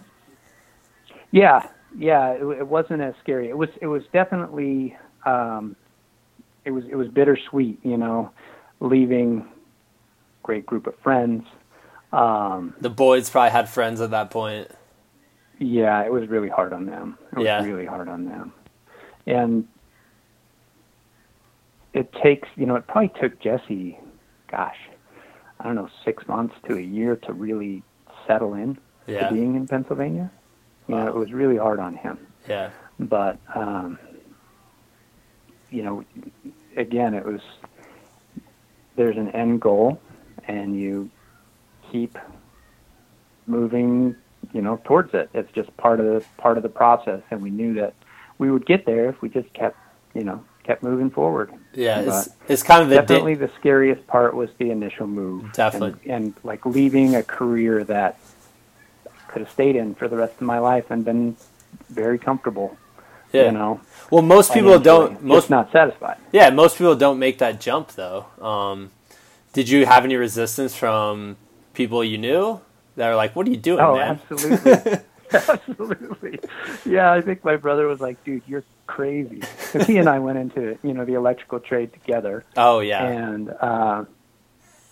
[1.32, 1.67] Yeah,
[1.98, 3.50] yeah, it, it wasn't as scary.
[3.50, 5.76] It was it was definitely um,
[6.65, 8.32] it was it was bittersweet, you know,
[8.80, 9.48] leaving
[10.43, 11.46] great group of friends,
[12.13, 14.69] Um, The boys probably had friends at that point.
[15.60, 17.17] yeah, it was really hard on them.
[17.32, 17.63] It was Yeah.
[17.63, 18.54] really hard on them.
[19.26, 19.67] And
[21.93, 23.97] it takes, you know, it probably took Jesse,
[24.49, 24.78] gosh,
[25.60, 27.84] I don't know, six months to a year to really
[28.28, 29.28] settle in Yeah.
[29.30, 30.32] to being in Pennsylvania.
[30.88, 32.17] You know, it was really hard on him.
[32.47, 32.69] Yeah.
[32.99, 33.97] but um,
[35.71, 36.04] you know,
[36.78, 37.41] again, it was
[38.95, 39.99] there's an end goal,
[40.47, 41.10] and you
[41.93, 42.17] keep
[43.45, 44.15] moving,
[44.51, 45.29] you know, towards it.
[45.34, 47.93] It's just part of the part of the process, and we knew that
[48.39, 49.77] we would get there if we just kept,
[50.15, 51.53] you know, kept moving forward.
[51.73, 52.01] Yeah.
[52.01, 55.53] It's, it's kind of the definitely the scariest part was the initial move.
[55.53, 55.99] Definitely.
[56.12, 58.17] and, and like leaving a career that
[59.08, 61.38] I could have stayed in for the rest of my life and been
[61.89, 62.75] very comfortable.
[63.32, 63.45] yeah.
[63.45, 65.21] You know, Well, most people don't.
[65.23, 66.17] Most not satisfied.
[66.32, 68.25] Yeah, most people don't make that jump though.
[68.41, 68.89] Um,
[69.53, 71.38] did you have any resistance from
[71.73, 72.59] people you knew
[72.95, 74.99] that are like, "What are you doing, Oh, man?" absolutely,
[75.33, 76.39] absolutely.
[76.86, 80.38] Yeah, I think my brother was like, "Dude, you're crazy." 'Cause he and I went
[80.38, 84.05] into you know the electrical trade together, Oh yeah, and uh,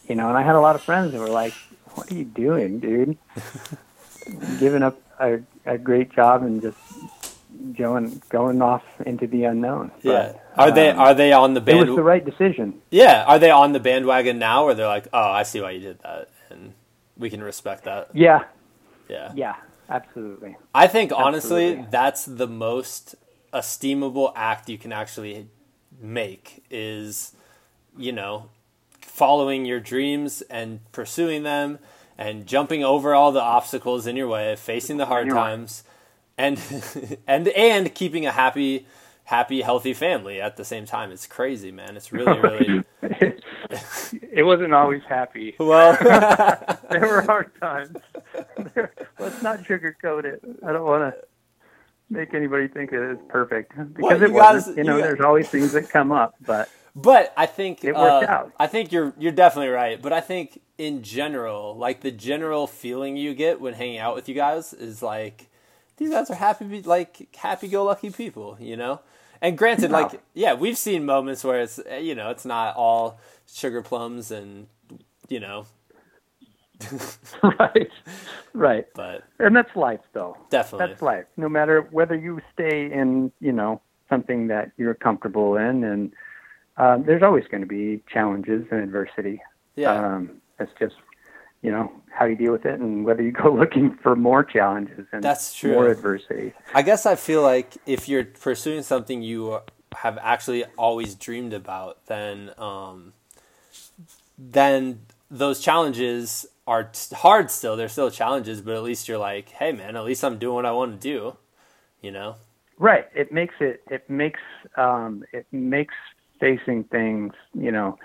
[0.08, 1.54] you know, and I had a lot of friends that were like,
[1.96, 3.18] "What are you doing, dude?
[4.60, 6.78] Giving up a, a great job and just
[7.78, 10.34] going going off into the unknown." yeah.
[10.56, 12.82] But, Are they um, are they on the It was the right decision.
[12.90, 15.80] yeah, are they on the bandwagon now, or they're like, "Oh, I see why you
[15.80, 16.30] did that,"
[17.22, 18.10] we can respect that.
[18.14, 18.46] Yeah,
[19.10, 19.56] Yeah, yeah,
[19.90, 20.58] absolutely.
[20.76, 21.92] I think honestly, Absolutely.
[21.92, 23.16] that's the most
[23.54, 25.48] esteemable act you can actually
[26.02, 27.34] make is,
[27.98, 28.50] you know,
[29.02, 31.80] following your dreams and pursuing them
[32.18, 35.84] and jumping over all the obstacles in your way, facing the hard times
[36.38, 36.60] and
[37.28, 38.88] and and keeping a happy
[39.26, 41.12] happy healthy family at the same time.
[41.12, 41.98] It's crazy, man.
[41.98, 42.82] It's really really
[44.32, 45.56] it wasn't always happy.
[45.60, 45.94] well
[46.90, 47.96] there were hard times.
[48.74, 50.42] There- Let's not sugarcoat it.
[50.66, 51.22] I don't want to
[52.10, 54.78] make anybody think it is perfect because Well, it wasn't.
[54.78, 58.28] You know, you- there's always things that come up, but But I think It worked
[58.30, 58.52] uh, out.
[58.60, 60.02] I think you're you're definitely right.
[60.02, 64.28] But I think in general, like the general feeling you get when hanging out with
[64.28, 65.48] you guys is like
[65.98, 69.02] these guys are happy, like happy-go-lucky people, you know.
[69.44, 70.02] And granted, No.
[70.02, 73.20] like yeah, we've seen moments where it's uh, you know it's not all
[73.54, 74.68] sugar plums and
[75.30, 75.66] you know,
[77.44, 77.90] right,
[78.54, 78.86] right.
[78.96, 80.36] but And that's life, though.
[80.50, 81.26] definitely That's life.
[81.38, 86.14] No matter whether you stay in, you know, something that you're comfortable in, and
[86.78, 89.42] um, there's always going to be challenges and adversity.
[89.76, 89.94] yeah.
[90.16, 90.96] Um, it's just,
[91.62, 95.06] you know, how you deal with it, and whether you go looking for more challenges
[95.12, 95.74] and That's true.
[95.74, 96.54] more adversity.
[96.74, 99.60] I guess I feel like if you're pursuing something you
[99.96, 103.14] have actually always dreamed about, then um,
[104.50, 107.76] then those challenges are hard still.
[107.76, 110.66] They're still challenges, but at least you're like, hey man, at least I'm doing what
[110.66, 111.38] I want to do.
[112.02, 112.36] You know?
[112.78, 113.08] Right.
[113.14, 113.84] It makes it.
[113.90, 114.40] It makes.
[114.76, 115.94] Um, it makes
[116.40, 117.34] facing things.
[117.54, 118.00] You know,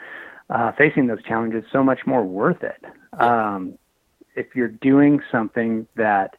[0.51, 2.85] uh, facing those challenges so much more worth it.
[3.19, 3.79] Um,
[4.35, 6.37] if you're doing something that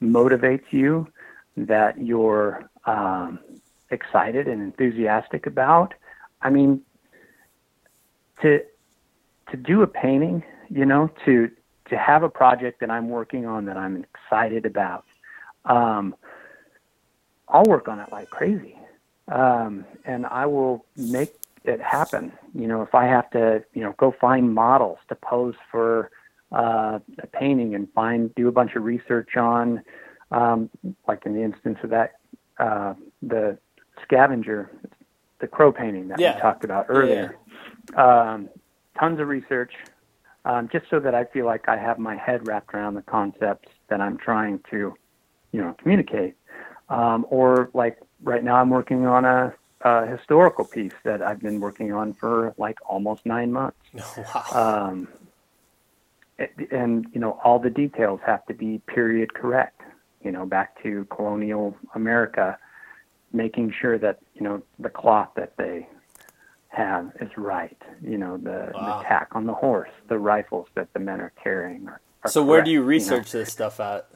[0.00, 1.08] motivates you,
[1.56, 3.40] that you're um,
[3.90, 5.94] excited and enthusiastic about.
[6.42, 6.82] I mean,
[8.42, 8.60] to
[9.50, 11.50] to do a painting, you know, to
[11.90, 15.04] to have a project that I'm working on that I'm excited about.
[15.66, 16.14] Um,
[17.48, 18.78] I'll work on it like crazy.
[19.28, 22.32] Um, and I will make it happen.
[22.54, 26.10] You know, if I have to, you know, go find models to pose for
[26.52, 29.82] uh, a painting and find, do a bunch of research on,
[30.30, 30.70] um,
[31.06, 32.14] like in the instance of that,
[32.58, 33.58] uh, the
[34.02, 34.70] scavenger,
[35.40, 36.34] the crow painting that Yeah.
[36.36, 37.36] we talked about earlier.
[37.94, 38.48] Um,
[38.98, 39.72] tons of research,
[40.44, 43.68] um, just so that I feel like I have my head wrapped around the concepts
[43.88, 44.94] that I'm trying to,
[45.52, 46.34] you know, communicate.
[46.88, 51.60] Um, or like right now, I'm working on a, a historical piece that I've been
[51.60, 53.78] working on for like almost nine months.
[54.16, 54.44] wow.
[54.52, 55.08] Um,
[56.70, 59.80] and you know, all the details have to be period correct.
[60.22, 62.58] You know, back to colonial America,
[63.32, 65.86] making sure that you know the cloth that they
[66.74, 67.76] have is right.
[68.02, 68.98] You know, the, Wow.
[68.98, 71.86] the tack on the horse, the rifles that the men are carrying.
[71.88, 72.86] Are, are so where do correct, you know.
[72.86, 74.08] research this stuff at?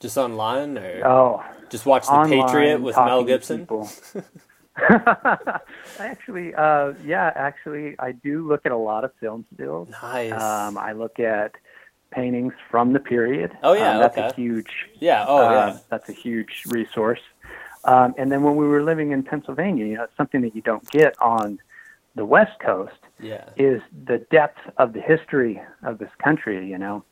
[0.00, 3.66] Just online or Oh, just watch The online, Patriot with Mel Gibson?
[5.98, 9.88] actually, uh, yeah, actually, I do look at a lot of film stills.
[10.02, 10.32] Nice.
[10.32, 11.52] Um, I look at
[12.10, 13.56] paintings from the period.
[13.62, 14.28] Oh, yeah, um, that's okay.
[14.28, 14.88] a huge.
[15.00, 15.24] yeah.
[15.26, 15.78] Oh uh, yeah.
[15.88, 17.20] that's a huge resource.
[17.84, 20.62] Um, and then when we were living in Pennsylvania, you know, it's something that you
[20.62, 21.58] don't get on
[22.14, 23.44] the West Coast Yeah.
[23.56, 26.68] is the depth of the history of this country.
[26.68, 27.04] You know,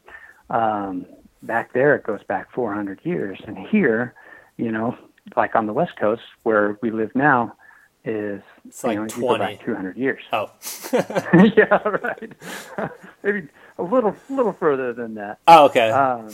[0.51, 1.07] um,
[1.43, 4.15] back there it goes back 400 years, and here,
[4.57, 4.97] you know,
[5.37, 7.55] like on the West Coast where we live now,
[8.05, 9.45] is It's like know, you go 20.
[9.57, 10.23] back 200 years.
[10.33, 10.51] Oh.
[10.93, 12.33] yeah, right.
[13.23, 13.49] Maybe
[13.79, 15.39] a little, little further than that.
[15.47, 15.91] Oh, okay.
[15.91, 16.29] Um,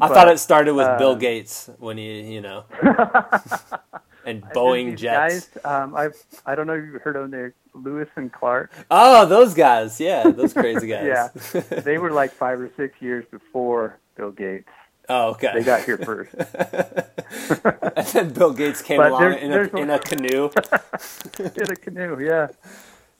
[0.00, 2.64] I thought it started with Bill uh, Gates when he, you know,
[4.28, 5.48] and Boeing jets.
[5.48, 6.14] Guys, um, I've,
[6.46, 7.30] I don't know if you've heard of them.
[7.30, 8.72] They're Lewis and Clark.
[8.90, 10.00] Oh, those guys.
[10.00, 11.06] Yeah, those crazy guys.
[11.06, 14.68] Yeah, they were like five or six years before Bill Gates.
[15.08, 15.52] oh, okay.
[15.54, 16.34] They got here first.
[17.96, 20.50] and then Bill Gates came But along there's- in, there's a, in a canoe.
[21.38, 22.48] in a canoe, yeah,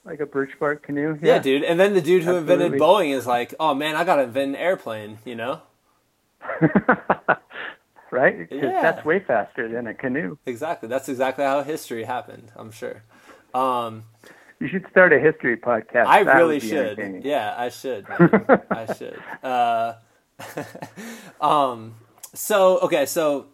[0.04, 1.18] like a birch bark canoe.
[1.22, 1.34] Yeah.
[1.34, 1.62] Yeah, dude.
[1.64, 4.56] And then the dude who invented Boeing is like, oh man, I gotta invent an
[4.56, 5.18] airplane.
[5.24, 5.60] You know?
[8.10, 8.48] Right?
[8.48, 8.82] 'Cause Yeah.
[8.82, 10.36] that's way faster than a canoe.
[10.46, 10.88] Exactly.
[10.88, 12.52] That's exactly how history happened.
[12.56, 13.02] I'm sure.
[13.54, 14.04] Um,
[14.60, 16.06] You should start a history podcast.
[16.06, 17.24] I That really should.
[17.24, 18.06] Yeah, I should.
[18.70, 19.20] I should.
[19.42, 19.94] Uh,
[21.40, 21.94] um,
[22.34, 23.46] so okay, so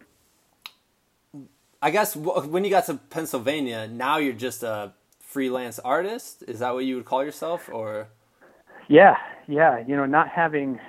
[1.81, 6.43] I guess when you got to Pennsylvania, now you're just a freelance artist.
[6.47, 8.07] Is that what you would call yourself, or
[8.87, 9.77] Yeah, yeah.
[9.85, 10.79] You know, not having,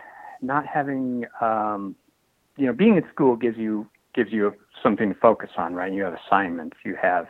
[0.41, 1.97] not having, um,
[2.57, 5.93] you know, being at school gives you gives you something to focus on, right?
[5.93, 6.77] You have assignments.
[6.85, 7.27] You have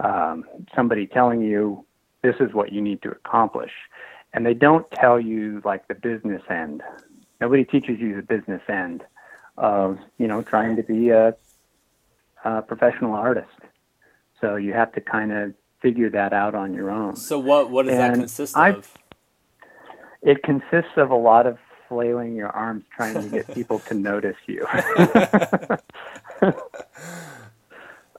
[0.00, 0.44] um,
[0.74, 1.84] somebody telling you
[2.22, 3.70] this is what you need to accomplish,
[4.32, 6.82] and they don't tell you like the business end.
[7.40, 9.04] Nobody teaches you the business end
[9.56, 11.34] of you know trying to be a,
[12.44, 13.48] a professional artist.
[14.40, 17.14] So you have to kind of figure that out on your own.
[17.16, 17.38] so?
[17.38, 18.92] What what does that And consist I- of?
[20.22, 21.56] It consists of a lot of
[21.88, 24.66] flailing your arms trying to get people to notice you.
[24.70, 25.76] uh,
[26.42, 26.50] a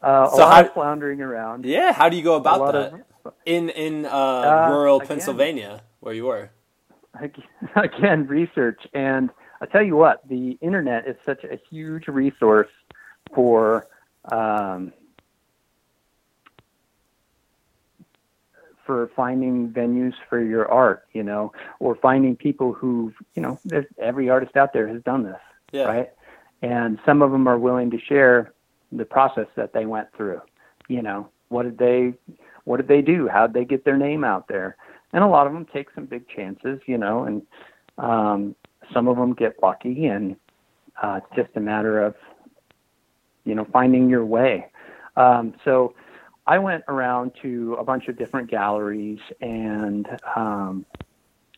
[0.02, 1.66] So lot how- of floundering around.
[1.66, 2.94] Yeah, how do you go about that
[3.26, 6.50] of in in uh, rural again- Pennsylvania where you were?
[7.76, 12.70] again research and I tell you what, the internet is such a huge resource
[13.34, 13.88] for
[14.32, 14.94] um,
[18.88, 23.86] for finding venues for your art, you know, or finding people who, you know, there's
[24.00, 25.40] every artist out there has done this,
[25.72, 25.84] Yeah.
[25.84, 26.10] right?
[26.64, 28.54] And some of them are willing to share
[28.92, 30.42] the process that they went through.
[30.88, 32.14] You know, what did they
[32.64, 33.28] what did they do?
[33.28, 34.76] How did they get their name out there?
[35.14, 37.42] And a lot of them take some big chances, you know, and
[37.98, 38.56] um,
[38.94, 40.36] some of them get lucky, and
[41.02, 42.16] uh, it's just a matter of,
[43.46, 44.68] you know, finding your way.
[45.16, 45.94] Um, so
[46.48, 50.86] I went around to a bunch of different galleries and, um,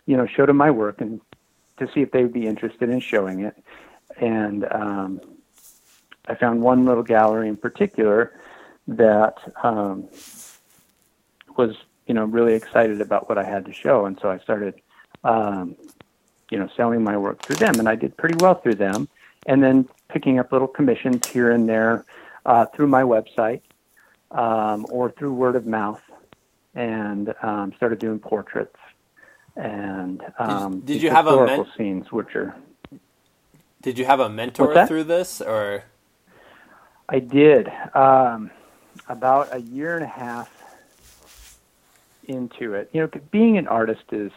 [0.07, 1.21] you know, showed them my work and
[1.77, 3.55] to see if they would be interested in showing it.
[4.19, 5.21] And um,
[6.27, 8.33] I found one little gallery in particular
[8.87, 10.09] that um,
[11.55, 11.75] was,
[12.07, 14.81] you know, really excited about what I had to show, and so I started,
[15.23, 15.75] um,
[16.49, 19.07] you know, selling my work through them, and I did pretty well through them,
[19.45, 22.05] and then picking up little commissions here and there
[22.47, 23.61] uh, through my website
[24.31, 26.01] um, or through word of mouth,
[26.75, 28.75] and um, started doing portraits
[29.59, 32.55] and um, did these you have a men- scenes, which are
[33.81, 35.83] Did you have a mentor through this, or
[37.09, 37.69] I did.
[37.93, 38.51] Um,
[39.07, 40.49] about a year and a half
[42.25, 42.89] into it.
[42.93, 44.31] You know, being an artist is,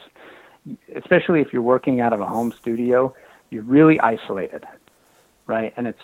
[0.96, 3.14] especially if you're working out of a home studio,
[3.50, 4.64] you're really isolated,
[5.46, 5.74] right?
[5.76, 6.00] And it's,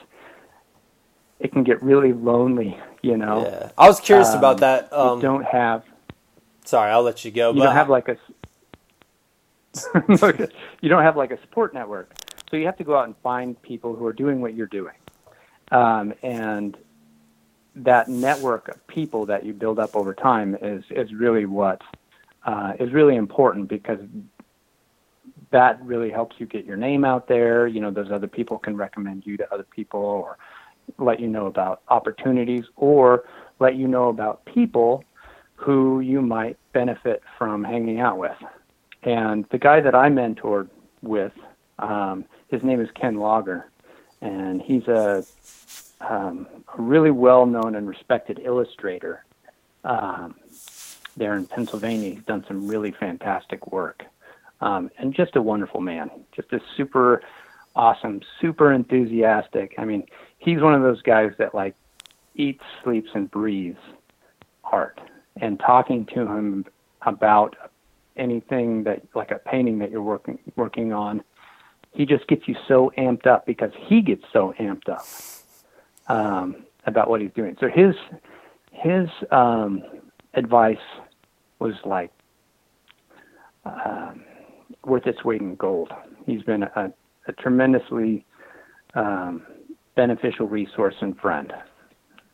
[1.40, 3.42] it can get really lonely, you know.
[3.46, 3.70] yeah?
[3.78, 4.92] I was curious Um, about that.
[4.92, 5.84] Um, you don't have,
[6.64, 7.52] sorry, I'll let you go.
[7.52, 8.16] you don't have like a,
[10.80, 12.12] you don't have like a support network.
[12.50, 14.94] So you have to go out and find people who are doing what you're doing.
[15.70, 16.76] Um, and
[17.76, 21.82] that network of people that you build up over time is, is really what
[22.44, 24.00] uh, is really important because
[25.50, 27.66] that really helps you get your name out there.
[27.66, 30.38] You know, those other people can recommend you to other people or
[30.98, 33.24] let you know about opportunities or
[33.58, 35.04] let you know about people
[35.54, 38.36] who you might benefit from hanging out with.
[39.02, 40.68] And the guy that I mentored
[41.02, 41.32] with,
[41.78, 43.64] um, his name is Ken Laager,
[44.20, 45.24] and he's a,
[46.00, 49.24] um, a really well known and respected illustrator
[49.84, 50.36] um,
[51.16, 52.14] there in Pennsylvania.
[52.14, 54.04] He's done some really fantastic work.
[54.60, 57.22] Um, and just a wonderful man, just a super
[57.78, 59.74] awesome, super enthusiastic.
[59.78, 60.04] I mean,
[60.38, 61.76] he's one of those guys that like
[62.34, 63.78] eats, sleeps, and breathes
[64.64, 65.00] art.
[65.40, 66.66] And talking to him
[67.02, 67.56] about
[68.16, 71.22] anything that, like a painting that you're working working on,
[71.92, 75.06] he just gets you so amped up because he gets so amped up
[76.08, 77.56] um, about what he's doing.
[77.60, 77.94] So his
[78.72, 79.84] his um,
[80.34, 80.76] advice
[81.60, 82.10] was like
[83.64, 84.24] um,
[84.84, 85.92] worth its weight in gold.
[86.26, 86.92] He's been a,
[87.28, 88.24] a tremendously
[88.94, 89.42] um,
[89.96, 91.52] beneficial resource and friend.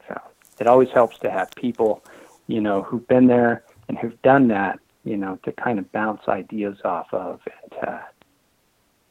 [0.08, 0.20] So
[0.60, 2.04] it always helps to have people,
[2.46, 6.22] you know, who've been there and who've done that, you know, to kind of bounce
[6.28, 8.04] ideas off of and to,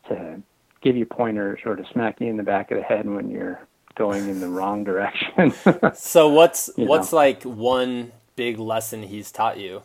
[0.10, 0.42] to
[0.82, 3.60] give you pointers or to smack you in the back of the head when you're
[3.96, 5.54] going in the wrong direction.
[5.94, 7.18] so what's You what's know.
[7.18, 9.84] like one big lesson he's taught you?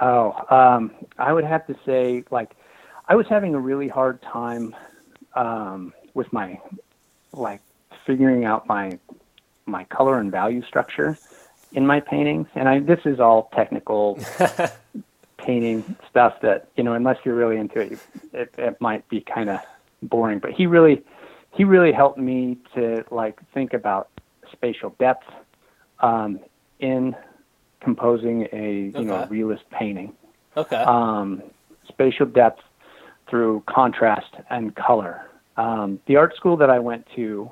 [0.00, 2.52] Oh, um, I would have to say, like,
[3.10, 4.74] I was having a really hard time
[5.34, 6.60] um, with my,
[7.32, 7.60] like,
[8.06, 8.98] figuring out my
[9.66, 11.18] my color and value structure
[11.72, 12.46] in my paintings.
[12.54, 14.18] And I this is all technical
[15.38, 17.98] painting stuff that you know, unless you're really into it,
[18.32, 19.60] it, it might be kind of
[20.02, 20.38] boring.
[20.38, 21.02] But he really
[21.52, 24.08] he really helped me to like think about
[24.52, 25.26] spatial depth
[25.98, 26.38] um,
[26.78, 27.16] in
[27.80, 30.12] composing a you know realist painting
[30.56, 30.76] Okay.
[30.76, 31.42] um,
[31.88, 32.60] spatial depth
[33.30, 35.22] through contrast and color.
[35.56, 37.50] Um, the art school that I went to,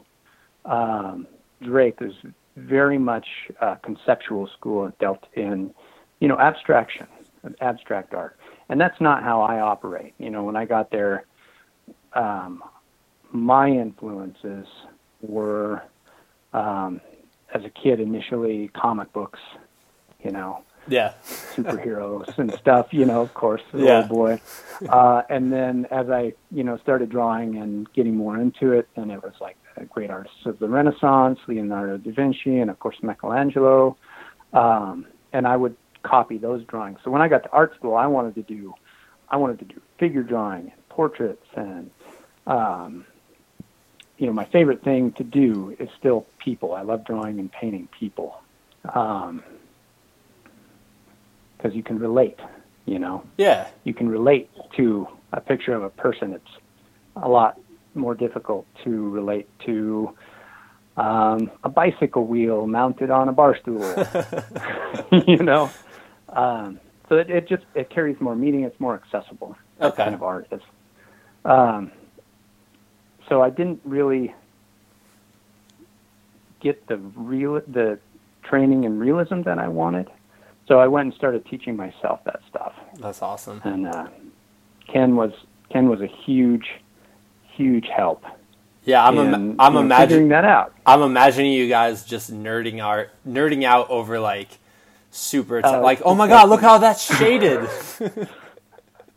[0.64, 1.26] um,
[1.62, 2.14] Drake, is
[2.57, 3.26] very much
[3.61, 5.72] a conceptual school and dealt in,
[6.20, 7.07] you know, abstraction,
[7.61, 8.37] abstract art,
[8.68, 10.14] and that's not how I operate.
[10.18, 11.24] You know, when I got there,
[12.14, 12.62] um,
[13.31, 14.66] my influences
[15.22, 15.83] were,
[16.53, 17.01] um,
[17.55, 19.41] as a kid, initially comic books.
[20.24, 21.12] You know, yeah.
[21.55, 23.99] superheroes and stuff, you know, of course, the Yeah.
[23.99, 24.41] old boy.
[24.89, 29.11] Uh, and then as I, you know, started drawing and getting more into it, and
[29.11, 32.97] it was like the great artists of the Renaissance, Leonardo da Vinci, and of course
[33.03, 33.97] Michelangelo.
[34.53, 36.99] Um, and I would copy those drawings.
[37.05, 38.74] So when I got to art school, I wanted to do,
[39.28, 41.91] I wanted to do figure drawing and portraits and,
[42.47, 43.05] um,
[44.16, 46.74] you know, my favorite thing to do is still people.
[46.74, 48.41] I love drawing and painting people.
[48.93, 49.43] Um,
[51.59, 52.38] because you can relate,
[52.86, 53.66] you know, Yeah.
[53.84, 56.32] you can relate to a picture of a person.
[56.32, 56.44] It's
[57.16, 57.59] a lot
[57.94, 60.14] more difficult to relate to
[60.96, 63.82] um, a bicycle wheel mounted on a bar stool,
[65.26, 65.70] you know.
[66.30, 68.62] Um, so it, it just it carries more meaning.
[68.64, 69.56] It's more accessible.
[69.80, 70.02] Okay.
[70.04, 70.61] kind of art is.
[71.44, 71.92] Um,
[73.28, 74.34] so I didn't really
[76.61, 77.98] get the real the
[78.42, 80.09] training and realism that I wanted.
[80.69, 83.61] So I went and started teaching myself that stuff That's awesome.
[83.64, 84.07] and uh,
[84.87, 85.33] Ken was
[85.71, 86.66] Ken was a huge,
[87.57, 88.23] huge help.
[88.85, 90.75] Yeah, I'm in, I'm you know, imagining that out.
[90.87, 94.49] I'm imagining you guys just nerding out nerding out over like
[95.11, 97.69] super Oh, like oh my god look how that's shaded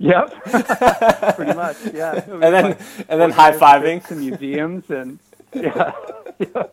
[0.01, 0.43] Yep,
[1.35, 1.77] pretty much.
[1.93, 2.77] Yeah, and then
[3.07, 4.03] and then high fiving.
[4.07, 5.19] to museums and
[5.63, 5.91] yeah,
[6.39, 6.63] yeah.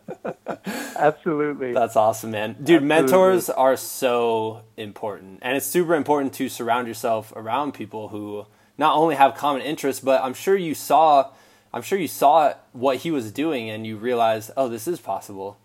[0.95, 1.73] absolutely.
[1.73, 2.53] That's awesome, man.
[2.53, 2.87] Dude, Absolutely.
[2.87, 5.39] mentors are so important.
[5.41, 8.45] And it's super important to surround yourself around people who
[8.77, 11.31] not only have common interests, but I'm sure you saw
[11.71, 15.57] I'm sure you saw what he was doing and you realized, "Oh, this is possible.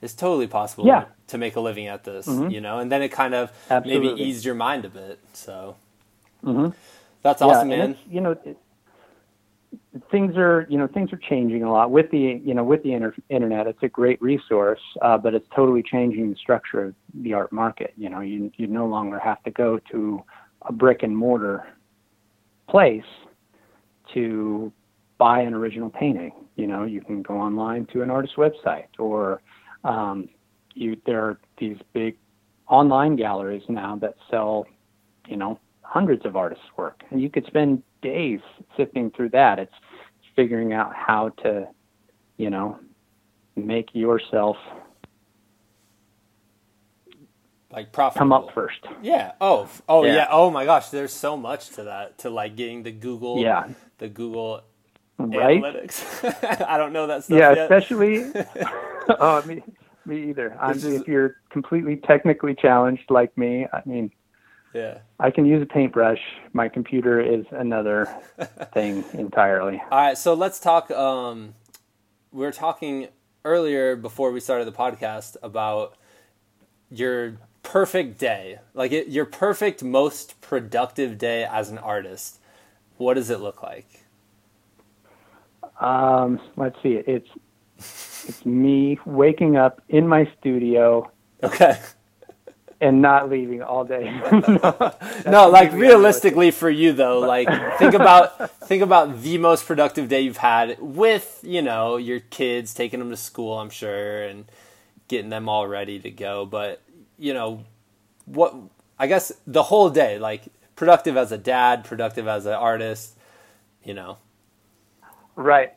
[0.00, 1.00] It's totally possible Yeah.
[1.02, 1.10] Mm-hmm.
[1.28, 2.78] to make a living at this," you know?
[2.78, 3.50] And then it kind of
[3.84, 5.18] maybe eased your mind a bit.
[5.32, 5.74] So
[6.44, 6.74] Mhm.
[7.22, 7.96] That's awesome, and man.
[8.08, 8.56] you know, it,
[10.10, 12.92] things are you know things are changing a lot with the you know with the
[12.92, 13.66] inter- internet.
[13.66, 17.92] It's a great resource, uh, but it's totally changing the structure of the art market.
[17.96, 20.22] You know, you you no longer have to go to
[20.62, 21.66] a brick and mortar
[22.68, 23.02] place
[24.14, 24.72] to
[25.18, 26.32] buy an original painting.
[26.56, 29.42] You know, you can go online to an artist's website, or
[29.84, 30.28] um,
[30.74, 32.16] you there are these big
[32.68, 34.66] online galleries now that sell,
[35.26, 38.40] you know, hundreds of artists' work, and you could spend days
[38.76, 39.58] sifting through that.
[39.58, 39.72] It's
[40.36, 41.68] figuring out how to,
[42.36, 42.78] you know,
[43.56, 44.56] make yourself
[47.70, 48.18] Like profitable.
[48.18, 48.78] come up first.
[49.02, 49.32] Yeah.
[49.40, 49.68] Oh.
[49.88, 50.14] Oh yeah.
[50.14, 50.26] Yeah.
[50.30, 50.88] Oh my gosh.
[50.88, 52.18] There's so much to that.
[52.18, 53.40] To like getting the Google.
[53.40, 53.68] Yeah.
[53.98, 54.62] The Google
[55.18, 55.60] Right?
[55.62, 56.64] analytics.
[56.68, 57.58] I don't know that stuff Yeah, yet.
[57.64, 58.24] especially.
[59.20, 59.62] oh, me,
[60.06, 60.56] me either.
[60.60, 64.10] I'm, is- if you're completely technically challenged like me, I mean,
[64.74, 64.98] Yeah.
[65.18, 66.20] I can use a paintbrush.
[66.52, 68.06] My computer is another
[68.74, 69.80] thing entirely.
[69.90, 70.18] All right.
[70.18, 70.90] So let's talk.
[70.90, 71.54] Um,
[72.32, 73.08] we were talking
[73.44, 75.96] earlier before we started the podcast about
[76.90, 82.38] your perfect day, like it, your perfect, most productive day as an artist.
[82.98, 84.04] What does it look like?
[85.80, 87.00] Um, let's see.
[87.06, 87.28] It's
[87.78, 91.10] it's me waking up in my studio
[91.42, 91.78] Okay.
[92.80, 94.04] And not leaving all day.
[94.32, 94.94] no,
[95.26, 97.48] no, like realistically for you though, like
[97.78, 102.74] think about think about the most productive day you've had with you know your kids,
[102.74, 104.44] taking them to school, I'm sure, and
[105.08, 106.46] getting them all ready to go.
[106.46, 106.82] But
[107.18, 107.64] you know
[108.26, 108.54] what?
[108.98, 110.44] I guess the whole day, like
[110.76, 113.16] productive as a dad, productive as an artist.
[113.82, 114.18] you know.
[115.36, 115.72] Right.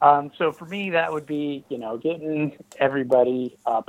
[0.00, 3.88] Um, so for me, that would be you know getting everybody up,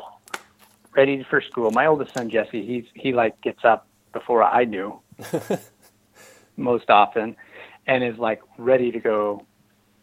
[0.95, 1.71] ready for school.
[1.71, 4.99] My oldest son Jesse, he's he like gets up before I do,
[6.57, 7.35] most often,
[7.87, 9.45] and is like ready to go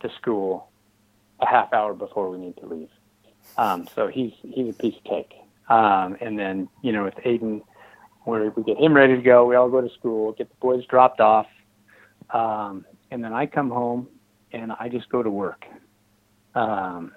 [0.01, 0.69] to school
[1.41, 2.89] a half hour before we need to leave.
[3.57, 5.33] Um, so he's he's a piece of cake.
[5.69, 7.63] Um, and then you know with Aiden,
[8.25, 10.85] where we get him ready to go, we all go to school, get the boys
[10.87, 11.47] dropped off,
[12.31, 14.09] um, and then I come home
[14.53, 15.65] and I just go to work.
[16.55, 17.13] Um,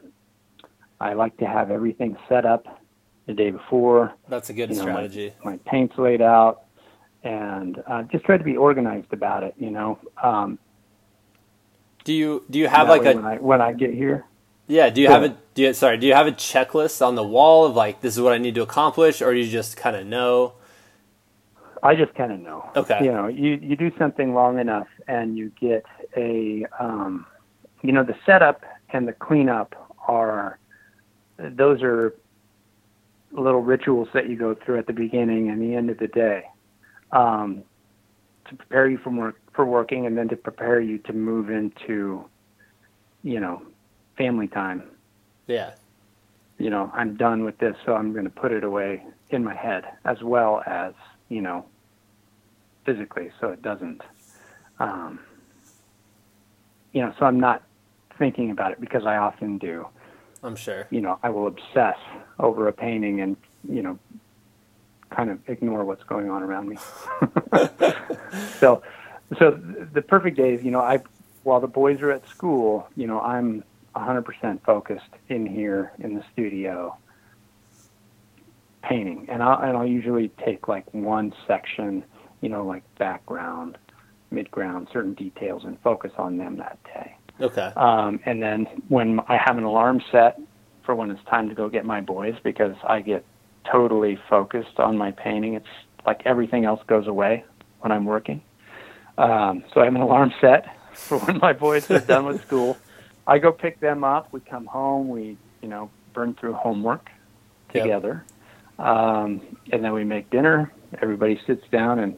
[0.99, 2.82] I like to have everything set up
[3.25, 4.13] the day before.
[4.27, 5.33] That's a good You know, strategy.
[5.43, 6.63] My paint's laid out,
[7.23, 9.53] and uh, just try to be organized about it.
[9.57, 10.59] You know, um,
[12.03, 14.25] Do you do you have like a when I when I get here.
[14.67, 14.89] yeah?
[14.89, 15.97] Do you have a do you, sorry?
[15.97, 18.55] Do you have a checklist on the wall of like this is what I need
[18.55, 20.53] to accomplish, or do you just kind of know?
[21.81, 22.69] I just kind of know.
[22.75, 23.03] Okay.
[23.03, 27.25] You know, you you do something long enough, and you get a, um,
[27.81, 29.75] you know, the setup and the cleanup
[30.07, 30.59] are,
[31.37, 32.13] those are
[33.33, 36.43] little rituals that you go through at the beginning and the end of the day,
[37.11, 37.63] um,
[38.47, 42.25] to prepare you for work for working, and then to prepare you to move into,
[43.23, 43.61] you know,
[44.17, 44.83] family time.
[45.47, 45.71] Yeah.
[46.57, 49.55] you know, I'm done with this, so I'm going to put it away in my
[49.55, 50.93] head as well as,
[51.29, 51.65] you know,
[52.85, 54.01] physically, so it doesn't,
[54.79, 55.19] um,
[56.93, 57.63] you know, so I'm not
[58.17, 59.87] thinking about it because I often do.
[60.43, 60.87] I'm sure.
[60.89, 61.97] You know, I will obsess
[62.39, 63.37] over a painting and,
[63.67, 63.97] you know,
[65.09, 66.77] kind of ignore what's going on around me.
[68.59, 68.83] so,
[69.39, 71.01] so the perfect days, you know, I,
[71.43, 73.63] while the boys are at school, you know, I'm
[73.95, 76.97] 100% focused in here in the studio
[78.81, 79.27] painting.
[79.29, 82.03] And I'll, and I'll usually take like one section,
[82.41, 83.77] you know, like background,
[84.31, 87.15] midground, certain details and focus on them that day.
[87.41, 87.71] Okay.
[87.75, 90.37] Um, and then when I have an alarm set
[90.85, 93.25] for when it's time to go get my boys, because I get
[93.71, 95.65] totally focused on my painting, it's
[96.05, 97.45] like everything else goes away
[97.79, 98.43] when I'm working.
[99.17, 100.65] Um, so I have an alarm set
[101.07, 102.81] for when my boys are done with school.
[103.27, 104.29] I go pick them up.
[104.33, 105.07] We come home.
[105.09, 107.07] We, you know, burn through homework
[107.73, 107.83] Yep.
[107.83, 108.27] together,
[108.79, 110.71] um, and then we make dinner.
[111.01, 112.17] Everybody sits down and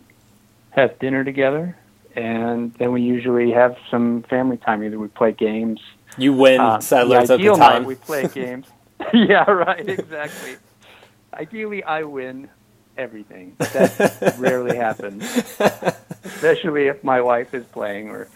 [0.72, 1.78] has dinner together,
[2.16, 4.84] and then we usually have some family time.
[4.84, 5.80] Either we play games.
[6.18, 8.68] You win Um, Settlers the of ideal night we play games.
[9.14, 10.56] yeah, right, exactly.
[11.34, 12.50] Ideally, I win
[12.98, 13.56] everything.
[13.60, 15.24] That rarely happens,
[16.24, 18.28] especially if my wife is playing or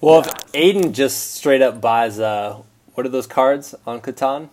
[0.00, 2.62] Well, if Aiden just straight up buys uh,
[2.94, 4.48] what are those cards on Catan?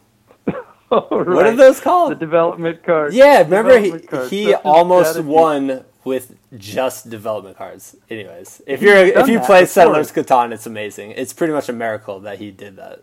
[0.91, 2.11] Oh, What are those called?
[2.11, 3.15] The development cards.
[3.15, 4.29] Yeah, remember he, cards.
[4.29, 5.27] he That's almost strategy.
[5.29, 7.97] won with just development cards.
[8.09, 9.65] Anyways, if you're if you play before.
[9.65, 11.11] Settlers Catan, it's amazing.
[11.11, 13.01] It's pretty much a miracle that he did that.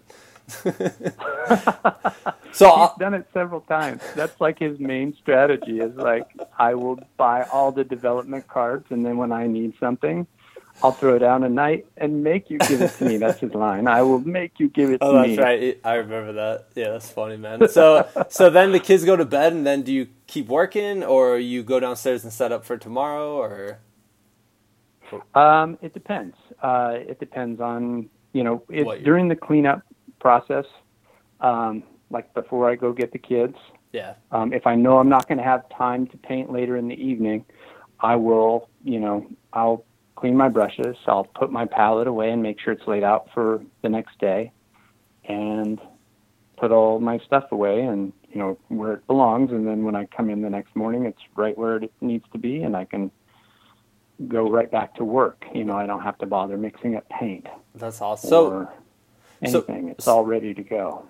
[0.52, 0.70] so
[2.52, 4.02] He's I'll, done it several times.
[4.14, 6.26] That's like his main strategy is like
[6.58, 10.26] I will buy all the development cards and then when I need something,
[10.82, 13.16] I'll throw down a knight and make you give it to me.
[13.18, 13.86] That's his line.
[13.88, 15.80] I will make you give it oh, to that's right.
[15.84, 16.68] I remember that.
[16.74, 17.68] Yeah, that's funny, man.
[17.68, 21.38] So so then the kids go to bed, and then do you keep working, or
[21.38, 23.80] you go downstairs and set up for tomorrow, or
[25.34, 26.36] Um, it depends.
[26.62, 29.82] Uh, it depends on you know if, during the cleanup
[30.20, 30.66] process,
[31.40, 33.56] um, like before I go get the kids.
[33.92, 36.88] yeah, Um, if I know I'm not going to have time to paint later in
[36.88, 37.44] the evening,
[38.00, 39.84] I will, you know, I'll
[40.22, 40.96] clean my brushes.
[41.08, 44.52] I'll put my palette away and make sure it's laid out for the next day,
[45.24, 45.80] and
[46.56, 49.50] put all my stuff away and you know where it belongs.
[49.50, 52.38] And then when I come in the next morning, it's right where it needs to
[52.38, 53.10] be, and I can
[54.28, 55.44] go right back to work.
[55.52, 58.30] You know, I don't have to bother mixing up paint that's awesome.
[58.30, 58.72] So or
[59.48, 59.88] so- anything.
[59.88, 61.04] it's all ready to go.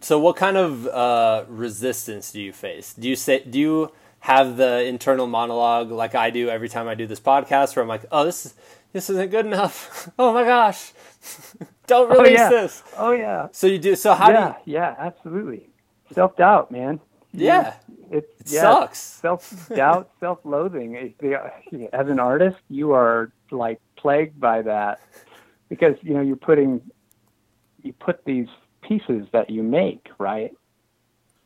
[0.00, 2.94] So, what kind of uh, resistance do you face?
[2.94, 3.92] Do you say do you
[4.24, 7.88] have the internal monologue like I do every time I do this podcast, where I'm
[7.90, 8.54] like, "Oh, this is
[8.94, 10.10] this isn't good enough.
[10.18, 10.92] oh my gosh,
[11.86, 12.48] don't Oh release yeah.
[12.48, 13.48] this." Oh yeah.
[13.52, 13.96] So you do.
[13.96, 14.76] So how yeah, do you?
[14.76, 15.68] yeah, absolutely.
[16.14, 17.00] Self doubt, man.
[17.32, 17.74] Yeah,
[18.10, 19.20] It, it yeah, sucks.
[19.20, 21.14] Self doubt, self loathing.
[21.92, 25.00] As an artist, you are like plagued by that
[25.68, 26.80] because you know you're putting
[27.82, 28.48] you put these
[28.82, 30.52] pieces that you make right.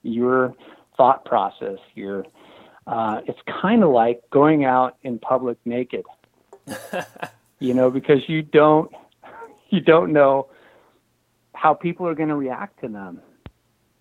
[0.03, 0.55] Your
[0.97, 2.25] thought process, your
[2.89, 6.05] uh, it's kind of like going out in public naked.
[7.61, 8.91] you know, because you don't
[9.71, 10.49] you don't know
[11.55, 13.21] how people are going to react to them.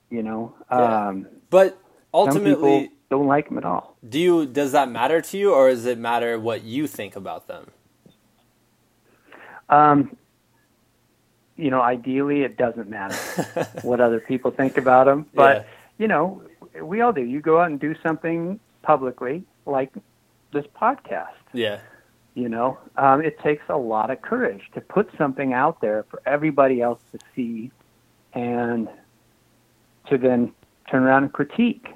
[0.09, 1.09] You know, Yeah.
[1.09, 1.77] um, But
[2.13, 3.97] ultimately, don't like them at all.
[4.07, 4.45] do you?
[4.45, 7.67] Does that matter to you, or does it matter what you think about them?
[9.69, 10.15] Um,
[11.57, 13.15] you know, ideally, it doesn't matter
[13.81, 15.25] what other people think about them.
[15.33, 15.63] But Yeah.
[15.97, 16.41] you know,
[16.81, 17.21] we all do.
[17.21, 19.91] You go out and do something publicly, like
[20.53, 21.33] this podcast.
[21.53, 21.79] Yeah.
[22.35, 26.21] You know, um, it takes a lot of courage to put something out there for
[26.25, 27.71] everybody else to see,
[28.33, 28.87] and
[30.09, 30.53] to then
[30.89, 31.87] turn around and critique.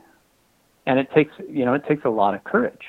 [0.88, 2.88] And it takes, you know, it takes a lot of courage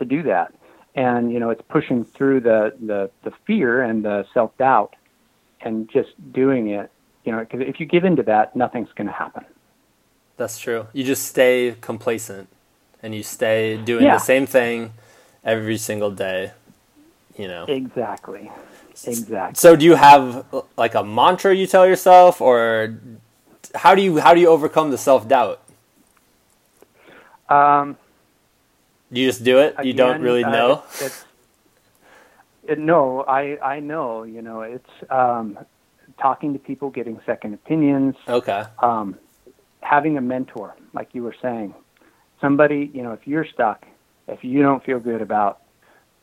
[0.00, 0.52] to do that.
[0.96, 4.96] And you know, it's pushing through the the, the fear and the self doubt,
[5.60, 6.90] and just doing it.
[7.24, 9.44] You know, because if you give into that, nothing's going to happen.
[10.36, 10.88] That's true.
[10.92, 12.48] You just stay complacent
[13.02, 14.14] and you stay doing Yeah.
[14.14, 14.92] the same thing
[15.44, 16.52] every single day,
[17.36, 17.64] you know.
[17.68, 18.50] Exactly.
[19.06, 19.54] Exactly.
[19.54, 20.44] So do you have
[20.76, 22.98] like a mantra you tell yourself or
[23.74, 25.60] how do you how do you overcome the self-doubt?
[27.48, 27.96] Um,
[29.10, 29.76] You just do it?
[29.84, 30.82] you don't really uh, know?
[31.00, 31.24] It's,
[32.66, 34.24] it, no, I I know.
[34.24, 35.58] You know, it's um,
[36.20, 38.64] talking to people, getting second opinions, Okay.
[38.80, 39.16] um,
[39.80, 41.74] having a mentor, like you were saying,
[42.40, 42.90] somebody.
[42.92, 43.86] You know, if you're stuck,
[44.26, 45.62] if you don't feel good about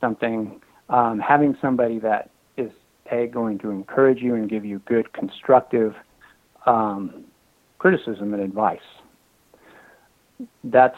[0.02, 2.72] something, um, having somebody that is
[3.12, 5.96] a going to encourage you and give you good, constructive
[6.66, 7.26] um,
[7.78, 8.80] criticism and advice.
[10.64, 10.98] That's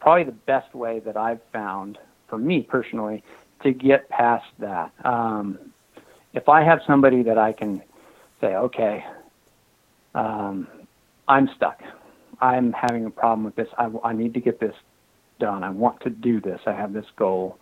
[0.00, 1.98] probably the best way that I've found
[2.28, 3.22] for me personally
[3.62, 4.92] to get past that.
[5.04, 5.58] Um,
[6.32, 7.82] if I have somebody that I can
[8.40, 9.04] say, okay,
[10.14, 10.68] um,
[11.26, 11.82] I'm stuck.
[12.40, 13.68] I'm having a problem with this.
[13.76, 14.74] I, I need to get this
[15.38, 15.62] done.
[15.64, 16.60] I want to do this.
[16.66, 17.58] I have this goal.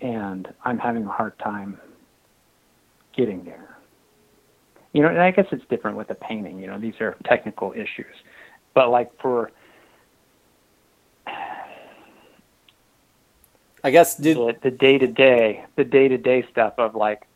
[0.00, 1.78] And I'm having a hard time
[3.16, 3.78] getting there.
[4.92, 6.60] You know, and I guess it's different with the painting.
[6.60, 8.14] You know, these are technical issues.
[8.74, 9.50] But like for
[13.84, 17.26] I guess the the day to day, the day to day stuff of like,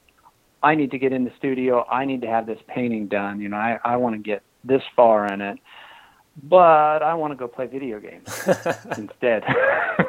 [0.63, 1.87] I need to get in the studio.
[1.91, 3.41] I need to have this painting done.
[3.41, 5.59] You know, I I want to get this far in it,
[6.43, 8.27] but I want to go play video games
[8.99, 9.45] instead.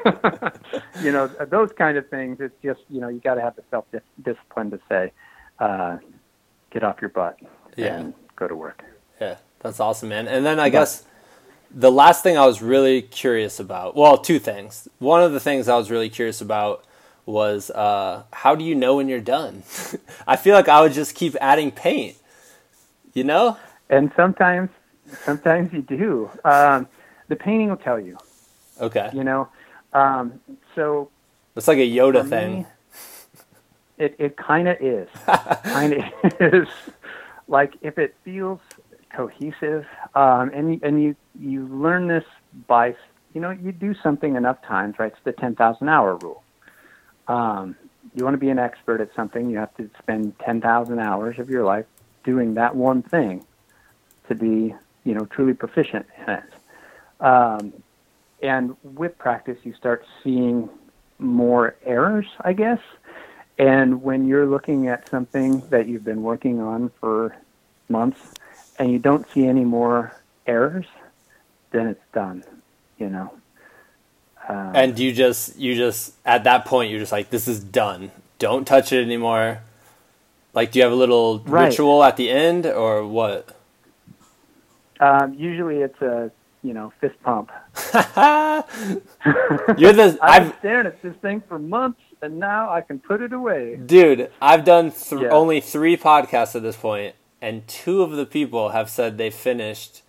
[1.02, 2.38] you know, those kind of things.
[2.40, 3.86] It's just you know you got to have the self
[4.24, 5.12] discipline to say,
[5.60, 5.98] uh,
[6.72, 7.38] get off your butt
[7.76, 7.96] Yeah.
[8.00, 8.84] and go to work.
[9.20, 10.28] Yeah, that's awesome, man.
[10.28, 11.04] And then I guess
[11.72, 14.88] the last thing I was really curious about, well, two things.
[15.00, 16.84] One of the things I was really curious about
[17.26, 19.64] was uh, how do you know when you're done?
[20.28, 22.18] I feel like I would just keep adding paint,
[23.14, 23.58] you know?
[23.90, 24.70] And sometimes,
[25.26, 26.30] sometimes you do.
[26.46, 26.88] Um,
[27.28, 28.18] the painting will tell you.
[28.80, 29.10] Okay.
[29.14, 29.50] You know,
[29.94, 30.40] um,
[30.76, 31.10] so
[31.56, 32.58] It's like a Yoda For thing.
[32.60, 32.66] me,
[33.98, 35.10] It it kind of is.
[35.64, 36.04] kind of
[36.40, 36.68] is.
[37.48, 38.60] Like if it feels
[39.16, 39.86] cohesive,
[40.16, 42.24] um, and you- and you you learn this
[42.68, 42.96] by
[43.34, 45.12] you know you do something enough times, right?
[45.12, 46.44] It's the ten thousand hour rule.
[47.28, 47.76] Um,
[48.16, 51.38] you want to be an expert at something, you have to spend ten thousand hours
[51.40, 51.86] of your life
[52.24, 53.46] doing that one thing
[54.30, 54.74] to be
[55.04, 56.44] you know truly proficient in it.
[57.22, 57.74] Um,
[58.42, 60.70] and with practice, you start seeing
[61.20, 62.80] more errors, I guess.
[63.58, 67.36] And when you're looking at something that you've been working on for
[67.90, 68.22] months
[68.78, 70.16] and you don't see any more
[70.48, 70.86] errors,
[71.72, 72.46] then it's done,
[72.98, 73.34] you know.
[74.48, 78.12] Um, And you just you just at that point you're just like this is done.
[78.40, 79.60] Don't touch it anymore.
[80.54, 81.66] Like do you have a little Right.
[81.68, 83.59] ritual at the end or what?
[85.00, 86.32] Um, usually it's a,
[86.64, 87.52] you know, fist pump.
[89.78, 93.22] You're the I've been staring at this thing for months and now I can put
[93.22, 93.78] it away.
[93.78, 95.30] dude, I've done th- Yeah.
[95.30, 100.02] only 3 podcasts at this point and two of the people have said they finished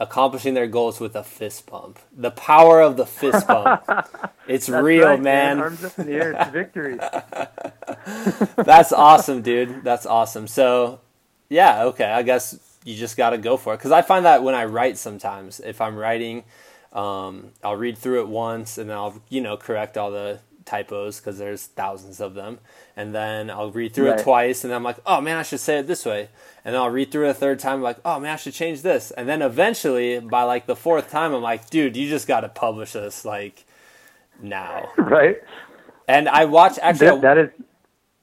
[0.00, 1.98] accomplishing their goals with a fist pump.
[2.16, 3.82] The power of the fist pump.
[4.48, 5.60] It's real, right, man.
[5.60, 6.98] Arms up in the air, it's victory.
[8.56, 9.84] That's awesome, dude.
[9.84, 10.48] That's awesome.
[10.48, 11.00] So,
[11.48, 12.06] yeah, okay.
[12.10, 13.78] I guess you just got to go for it.
[13.78, 16.44] Because I find that when I write sometimes, if I'm writing,
[16.92, 21.18] um, I'll read through it once and then I'll, you know, correct all the typos
[21.20, 22.58] because there's thousands of them.
[22.96, 24.20] And then I'll read through Right.
[24.20, 26.28] it twice and then I'm like, oh man, I should say it this way.
[26.64, 28.54] And then I'll read through it a third time, I'm like, oh man, I should
[28.54, 29.10] change this.
[29.12, 32.48] And then eventually, by like the fourth time, I'm like, dude, you just got to
[32.48, 33.64] publish this like
[34.42, 34.90] now.
[34.98, 35.38] right?
[36.08, 37.06] And I watch actually.
[37.08, 37.50] That, that is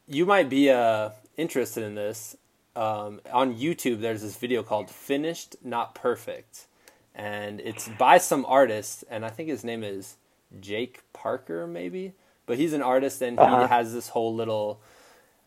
[0.07, 2.35] you might be uh, interested in this.
[2.77, 6.67] Um, on YouTube, there's this video called "Finished Not Perfect,"
[7.15, 10.17] and it's by some artist, and I think his name is
[10.61, 12.13] Jake Parker, maybe.
[12.47, 13.65] But he's an artist, and he Uh-huh.
[13.65, 14.81] has this whole little,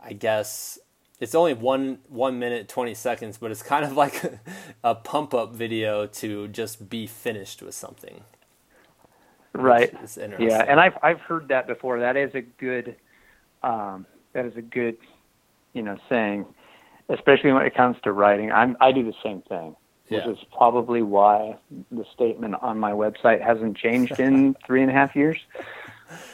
[0.00, 0.78] I guess,
[1.20, 4.22] it's only one one minute twenty seconds, but it's kind of like
[4.84, 8.24] a pump up video to just be finished with something.
[9.54, 9.94] right.
[10.38, 12.00] Yeah, and I've I've heard that before.
[12.00, 12.96] That is a good,
[13.62, 14.98] um, that is a good
[15.74, 16.46] you know, saying,
[17.10, 19.76] especially when it comes to writing, I'm I do the same thing.
[20.08, 20.26] Yeah.
[20.26, 21.56] Which is probably why
[21.92, 25.38] the statement on my website hasn't changed in three and a half years.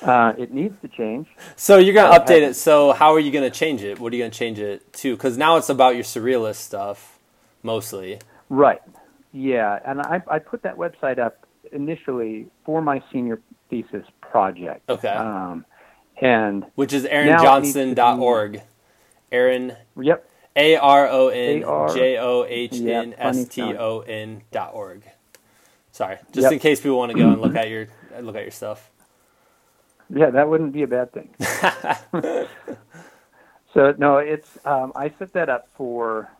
[0.01, 1.27] Uh, it needs to change.
[1.57, 2.55] So you're gonna update it.
[2.55, 3.99] So how are you gonna change it?
[3.99, 5.15] What are you gonna change it to?
[5.15, 7.19] Because now it's about your surrealist stuff,
[7.63, 8.19] mostly.
[8.49, 8.81] Right.
[9.33, 14.89] Yeah, and I, I put that website up initially for my senior thesis project.
[14.89, 15.09] Okay.
[15.09, 15.67] Um,
[16.21, 17.11] and Which is Now
[17.57, 18.63] it needs aaronjohnson.org.
[19.33, 21.61] Aaron yep, A R O N
[21.95, 25.03] J O H N S T O N dot org.
[25.93, 26.53] Sorry, just Yep.
[26.53, 27.89] in case people want to go and look at your
[28.21, 28.91] look at your stuff.
[30.11, 31.35] yeah, that wouldn't be a bad thing.
[33.75, 36.31] so no, it's um, I set that up for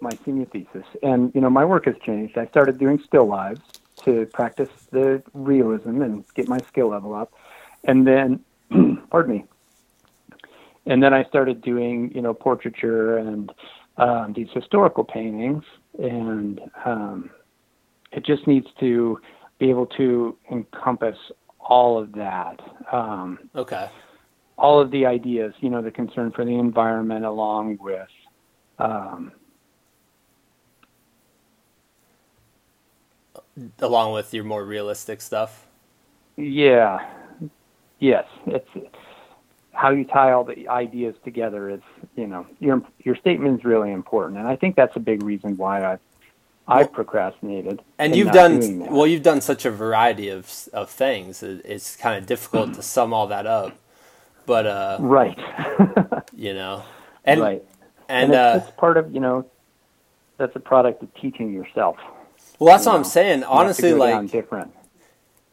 [0.00, 2.38] my senior thesis, and you know my work has changed.
[2.38, 3.60] I started doing still lives
[4.04, 7.32] to practice the realism and get my skill level up,
[7.84, 8.40] and then,
[9.10, 9.44] pardon me,
[10.90, 13.50] and then I started doing you know portraiture and
[13.96, 15.62] um, these historical paintings,
[16.02, 17.30] and um,
[18.12, 19.18] it just needs to
[19.58, 21.16] be able to encompass
[21.60, 22.58] all of that.
[22.92, 23.88] Um, Okay.
[24.58, 28.08] all of the ideas, you know, the concern for the environment, along with,
[28.78, 29.32] um,
[33.80, 35.66] Along with your more realistic stuff.
[36.36, 36.98] yeah,
[38.00, 38.68] yes, it's
[39.80, 41.70] how you tie all the ideas together.
[41.70, 41.80] Is
[42.14, 45.56] you know, your your statement is really important, and I think that's a big reason
[45.56, 45.98] why I
[46.68, 47.80] I procrastinated.
[47.98, 49.06] And you've done well.
[49.06, 51.42] You've done such a variety of of things.
[51.42, 53.72] It- It's kind of difficult to sum all that up.
[54.44, 55.38] But uh, right,
[56.36, 56.82] you know,
[57.24, 57.62] and right,
[58.08, 59.46] and it's, uh, it's part of you know,
[60.36, 61.96] that's a product of teaching yourself.
[62.58, 63.38] well, that's you what I'm saying.
[63.40, 64.74] You have to Honestly, like different.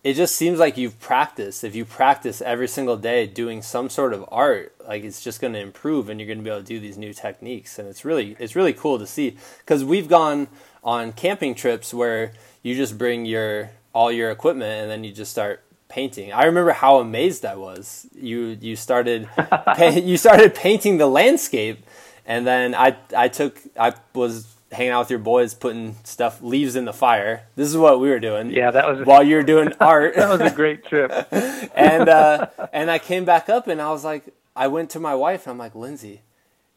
[0.04, 1.64] It just seems like you've practiced.
[1.64, 5.54] If you practice every single day doing some sort of art, like it's just going
[5.54, 7.78] to improve, and you're going to be able to do these new techniques.
[7.78, 10.48] And it's really, it's really cool to see because we've gone
[10.84, 12.32] on camping trips where
[12.64, 16.32] you just bring your all your equipment and then you just start painting.
[16.32, 18.08] I remember how amazed I was.
[18.16, 21.86] You you started pa- you started painting the landscape,
[22.26, 26.76] and then I I took I was hanging out with your boys putting stuff leaves
[26.76, 27.44] in the fire.
[27.56, 28.52] This is what we were doing.
[28.52, 31.12] Yeah, that was while you were doing art that was a great trip.
[31.76, 35.16] and uh, and I came back up and I was like, I went to my
[35.16, 36.22] wife and I'm like, Lindsay,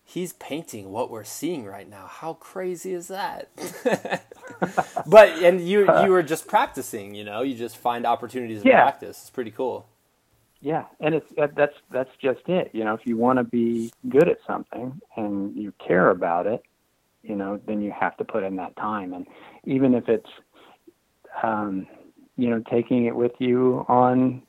[0.04, 2.06] he's painting what we're seeing right now.
[2.06, 3.48] How crazy is that?
[5.06, 8.82] but and you you were just practicing, you know, you just find opportunities to Yeah.
[8.82, 9.20] practice.
[9.22, 9.86] It's pretty cool.
[10.62, 11.26] Yeah, and it's
[11.56, 12.70] that's that's just it.
[12.74, 16.62] You know, if you want to be good at something and you care about it,
[17.22, 19.12] you know, then you have to put in that time.
[19.12, 19.26] And
[19.64, 20.30] even if it's,
[21.42, 21.86] um,
[22.36, 24.42] you know, taking it with you on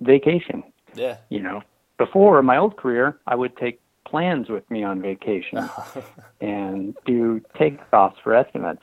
[0.00, 0.62] vacation.
[0.94, 1.18] Yeah.
[1.28, 1.62] You know,
[1.98, 5.68] before my old career, I would take plans with me on vacation
[6.40, 8.82] and do takeoffs for estimates.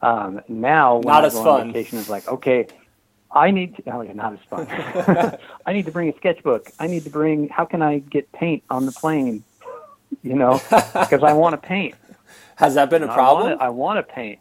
[0.00, 1.72] Um, now, when Not I as go on fun.
[1.72, 2.66] vacation, it's like, okay,
[3.30, 4.66] I need to, oh yeah, not as fun.
[5.66, 6.70] I need to bring a sketchbook.
[6.78, 9.44] I need to bring, how can I get paint on the plane?
[10.22, 11.94] You know, because I want to paint.
[12.62, 13.58] Has that been a problem?
[13.60, 14.38] I want to paint.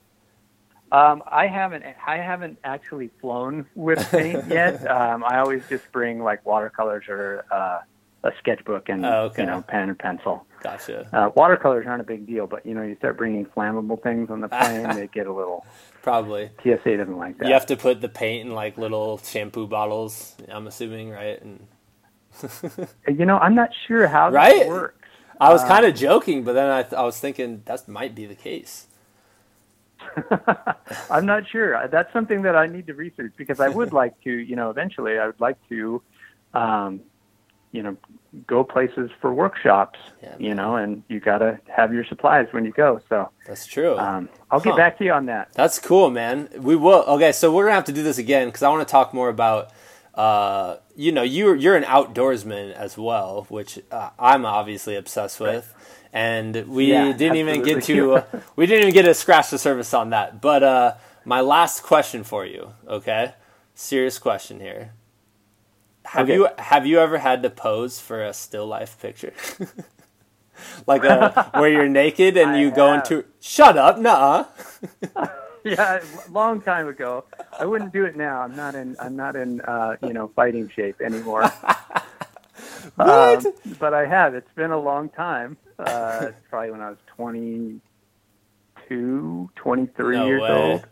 [0.92, 1.84] Um, I haven't.
[2.06, 4.86] I haven't actually flown with paint yet.
[4.90, 7.80] Um, I always just bring like watercolors or uh,
[8.24, 9.42] a sketchbook and Oh, okay.
[9.42, 10.46] you know pen and pencil.
[10.62, 11.08] Gotcha.
[11.12, 14.42] Uh, watercolors aren't a big deal, but you know you start bringing flammable things on
[14.42, 15.66] the plane, they get a little.
[16.04, 16.52] Probably.
[16.62, 17.48] TSA doesn't like that.
[17.48, 21.42] You have to put the paint in like little shampoo bottles, I'm assuming, right?
[21.42, 21.68] And
[23.08, 24.60] You know, I'm not sure how Right?
[24.60, 25.01] that works.
[25.42, 28.16] I was Uh, kind of joking, but then I, th- I was thinking that might
[28.16, 28.88] be the case.
[31.10, 31.88] I'm not sure.
[31.88, 35.18] That's something that I need to research because I would like to, you know, eventually
[35.20, 36.02] I would like to,
[36.54, 37.02] um,
[37.72, 37.98] you know,
[38.48, 42.66] go places for workshops, Yeah, you know, and you got to have your supplies when
[42.66, 43.02] you go.
[43.10, 43.98] So That's true.
[43.98, 45.50] um, I'll get back to you on that.
[45.54, 46.50] That's cool, man.
[46.58, 47.04] We will.
[47.08, 49.30] Okay, so we're gonna have to do this again because I want to talk more
[49.30, 49.72] about.
[50.14, 55.74] Uh, you know, you're you're an outdoorsman as well, which uh, I'm obviously obsessed with,
[56.14, 58.26] and we Yeah, didn't even get to uh,
[58.56, 60.42] we didn't even get to scratch the surface on that.
[60.42, 60.96] But uh,
[61.26, 63.34] my last question for you, okay,
[63.76, 64.94] serious question here.
[66.06, 66.32] Have Okay.
[66.32, 69.34] you have you ever had to pose for a still life picture?
[70.88, 72.94] like a where you're naked and I you go have.
[72.94, 74.46] into shut up, nah.
[75.66, 76.02] Yeah,
[76.32, 77.26] long time ago.
[77.60, 78.42] I wouldn't do it now.
[78.42, 78.96] I'm not in.
[79.00, 79.62] I'm not in.
[79.62, 81.52] Uh, you know, fighting shape anymore.
[82.96, 83.46] What?
[83.46, 84.34] Um, but I have.
[84.34, 85.56] It's been a long time.
[85.78, 87.80] Uh, probably when I was 22,
[89.56, 90.50] 23 No years way.
[90.50, 90.88] old.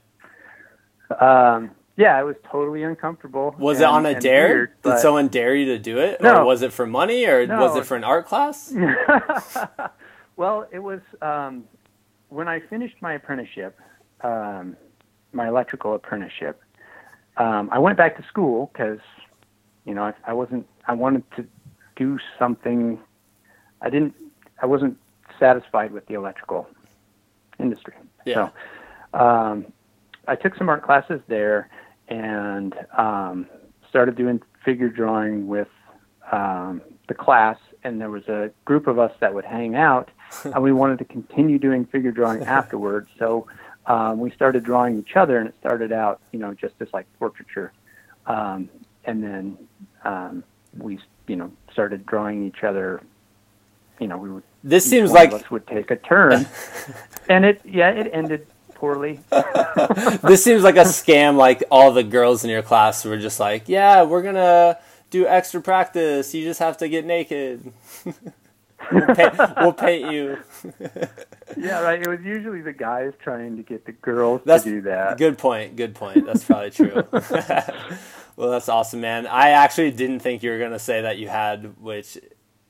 [1.19, 3.55] Um, yeah, it was totally uncomfortable.
[3.57, 4.47] Was it on a dare?
[4.49, 6.17] weird, Did someone dare you to do it?
[6.21, 6.45] Or No.
[6.45, 7.59] was it for money or No.
[7.59, 8.71] was it for an art class?
[10.37, 11.65] Well, it was um,
[12.29, 13.77] when I finished my apprenticeship,
[14.21, 14.75] um,
[15.33, 16.61] my electrical apprenticeship.
[17.37, 18.99] Um, I went back to school because,
[19.85, 20.67] you know, I, I wasn't.
[20.87, 21.45] I wanted to
[21.95, 22.99] do something.
[23.81, 24.15] I didn't.
[24.61, 24.97] I wasn't
[25.39, 26.67] satisfied with the electrical
[27.59, 27.93] industry.
[28.25, 28.49] Yeah.
[29.13, 29.73] So, um,
[30.27, 31.69] I took some art classes there
[32.09, 33.47] and um,
[33.89, 35.69] started doing figure drawing with
[36.31, 37.57] um, the class.
[37.83, 40.09] And there was a group of us that would hang out,
[40.43, 43.09] and we wanted to continue doing figure drawing afterwards.
[43.17, 43.47] So
[43.89, 47.07] um, we started drawing each other, and it started out, you know, just as like
[47.17, 47.73] portraiture,
[48.27, 48.69] um,
[49.05, 49.57] and then
[50.05, 50.43] um,
[50.77, 53.01] we, you know, started drawing each other.
[53.99, 54.43] You know, we would.
[54.63, 56.47] This seems like us would take a turn,
[57.29, 59.19] and it, yeah, it ended poorly.
[60.21, 61.35] this seems like a scam.
[61.35, 64.77] Like all the girls in your class were just like, "Yeah, we're gonna
[65.09, 66.33] do extra practice.
[66.35, 67.73] You just have to get naked.
[68.91, 70.37] we'll, pay, we'll pay you."
[71.57, 72.01] yeah, right.
[72.01, 75.17] It was usually the guys trying to get the girls That's to do that.
[75.17, 75.75] Good point.
[75.75, 76.25] Good point.
[76.25, 77.03] That's probably true.
[78.35, 79.27] well, that's awesome, man.
[79.27, 82.17] I actually didn't think you were gonna say that you had, which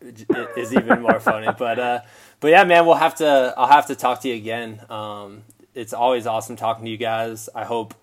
[0.02, 1.48] is even more funny.
[1.58, 2.00] But uh,
[2.40, 3.54] but yeah, man, we'll have to.
[3.58, 4.82] I'll have to talk to you again.
[4.90, 5.44] Um,
[5.76, 7.50] it's always awesome talking to you guys.
[7.54, 7.94] I hope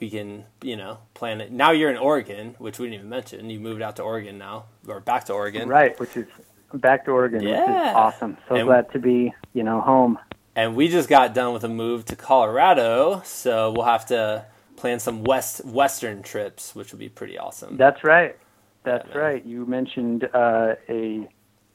[0.00, 1.50] we can, you know, plan it.
[1.50, 3.48] Now you're in Oregon, which we didn't even mention.
[3.50, 5.68] You moved out to Oregon now, or back to Oregon.
[5.68, 6.26] Right, which is
[6.74, 7.90] back to Oregon, which Yeah.
[7.90, 8.36] is awesome.
[8.48, 10.18] So And- glad to be, you know, home.
[10.54, 14.46] And we just got done with a move to Colorado, so we'll have to
[14.76, 17.76] plan some west western trips, which would be pretty awesome.
[17.76, 18.36] That's right.
[18.84, 19.18] That's man.
[19.18, 19.44] right.
[19.44, 21.28] You mentioned uh, a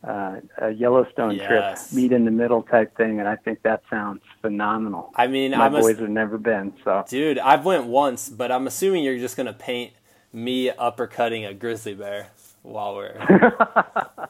[0.03, 1.89] uh, a Yellowstone Yes.
[1.91, 5.11] trip, meet in the middle type thing, and I think that sounds phenomenal.
[5.15, 7.37] I mean, My I'm a, boys have never been, so dude.
[7.37, 9.93] I've went once, but I'm assuming you're just gonna paint
[10.33, 12.29] me uppercutting a grizzly bear
[12.63, 13.15] while we're.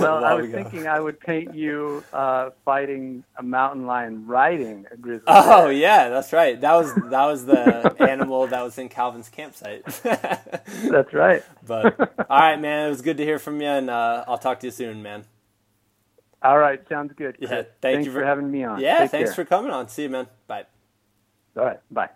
[0.00, 4.86] Well, I was we thinking I would paint you uh, fighting a mountain lion riding
[4.90, 5.24] a grizzly.
[5.28, 5.72] Oh bear.
[5.72, 6.60] yeah, that's right.
[6.60, 9.84] That was that was the animal that was in Calvin's campsite.
[10.02, 11.44] that's right.
[11.64, 14.58] but all right, man, it was good to hear from you, and uh, I'll talk
[14.60, 15.24] to you soon, man.
[16.42, 17.36] All right, sounds good.
[17.38, 18.80] Yeah, thank thanks you for, for- having me on.
[18.80, 19.44] Yeah, Take thanks care.
[19.44, 19.86] for coming on.
[19.88, 20.26] See you, man.
[20.48, 20.64] Bye.
[21.56, 22.08] All right, bye.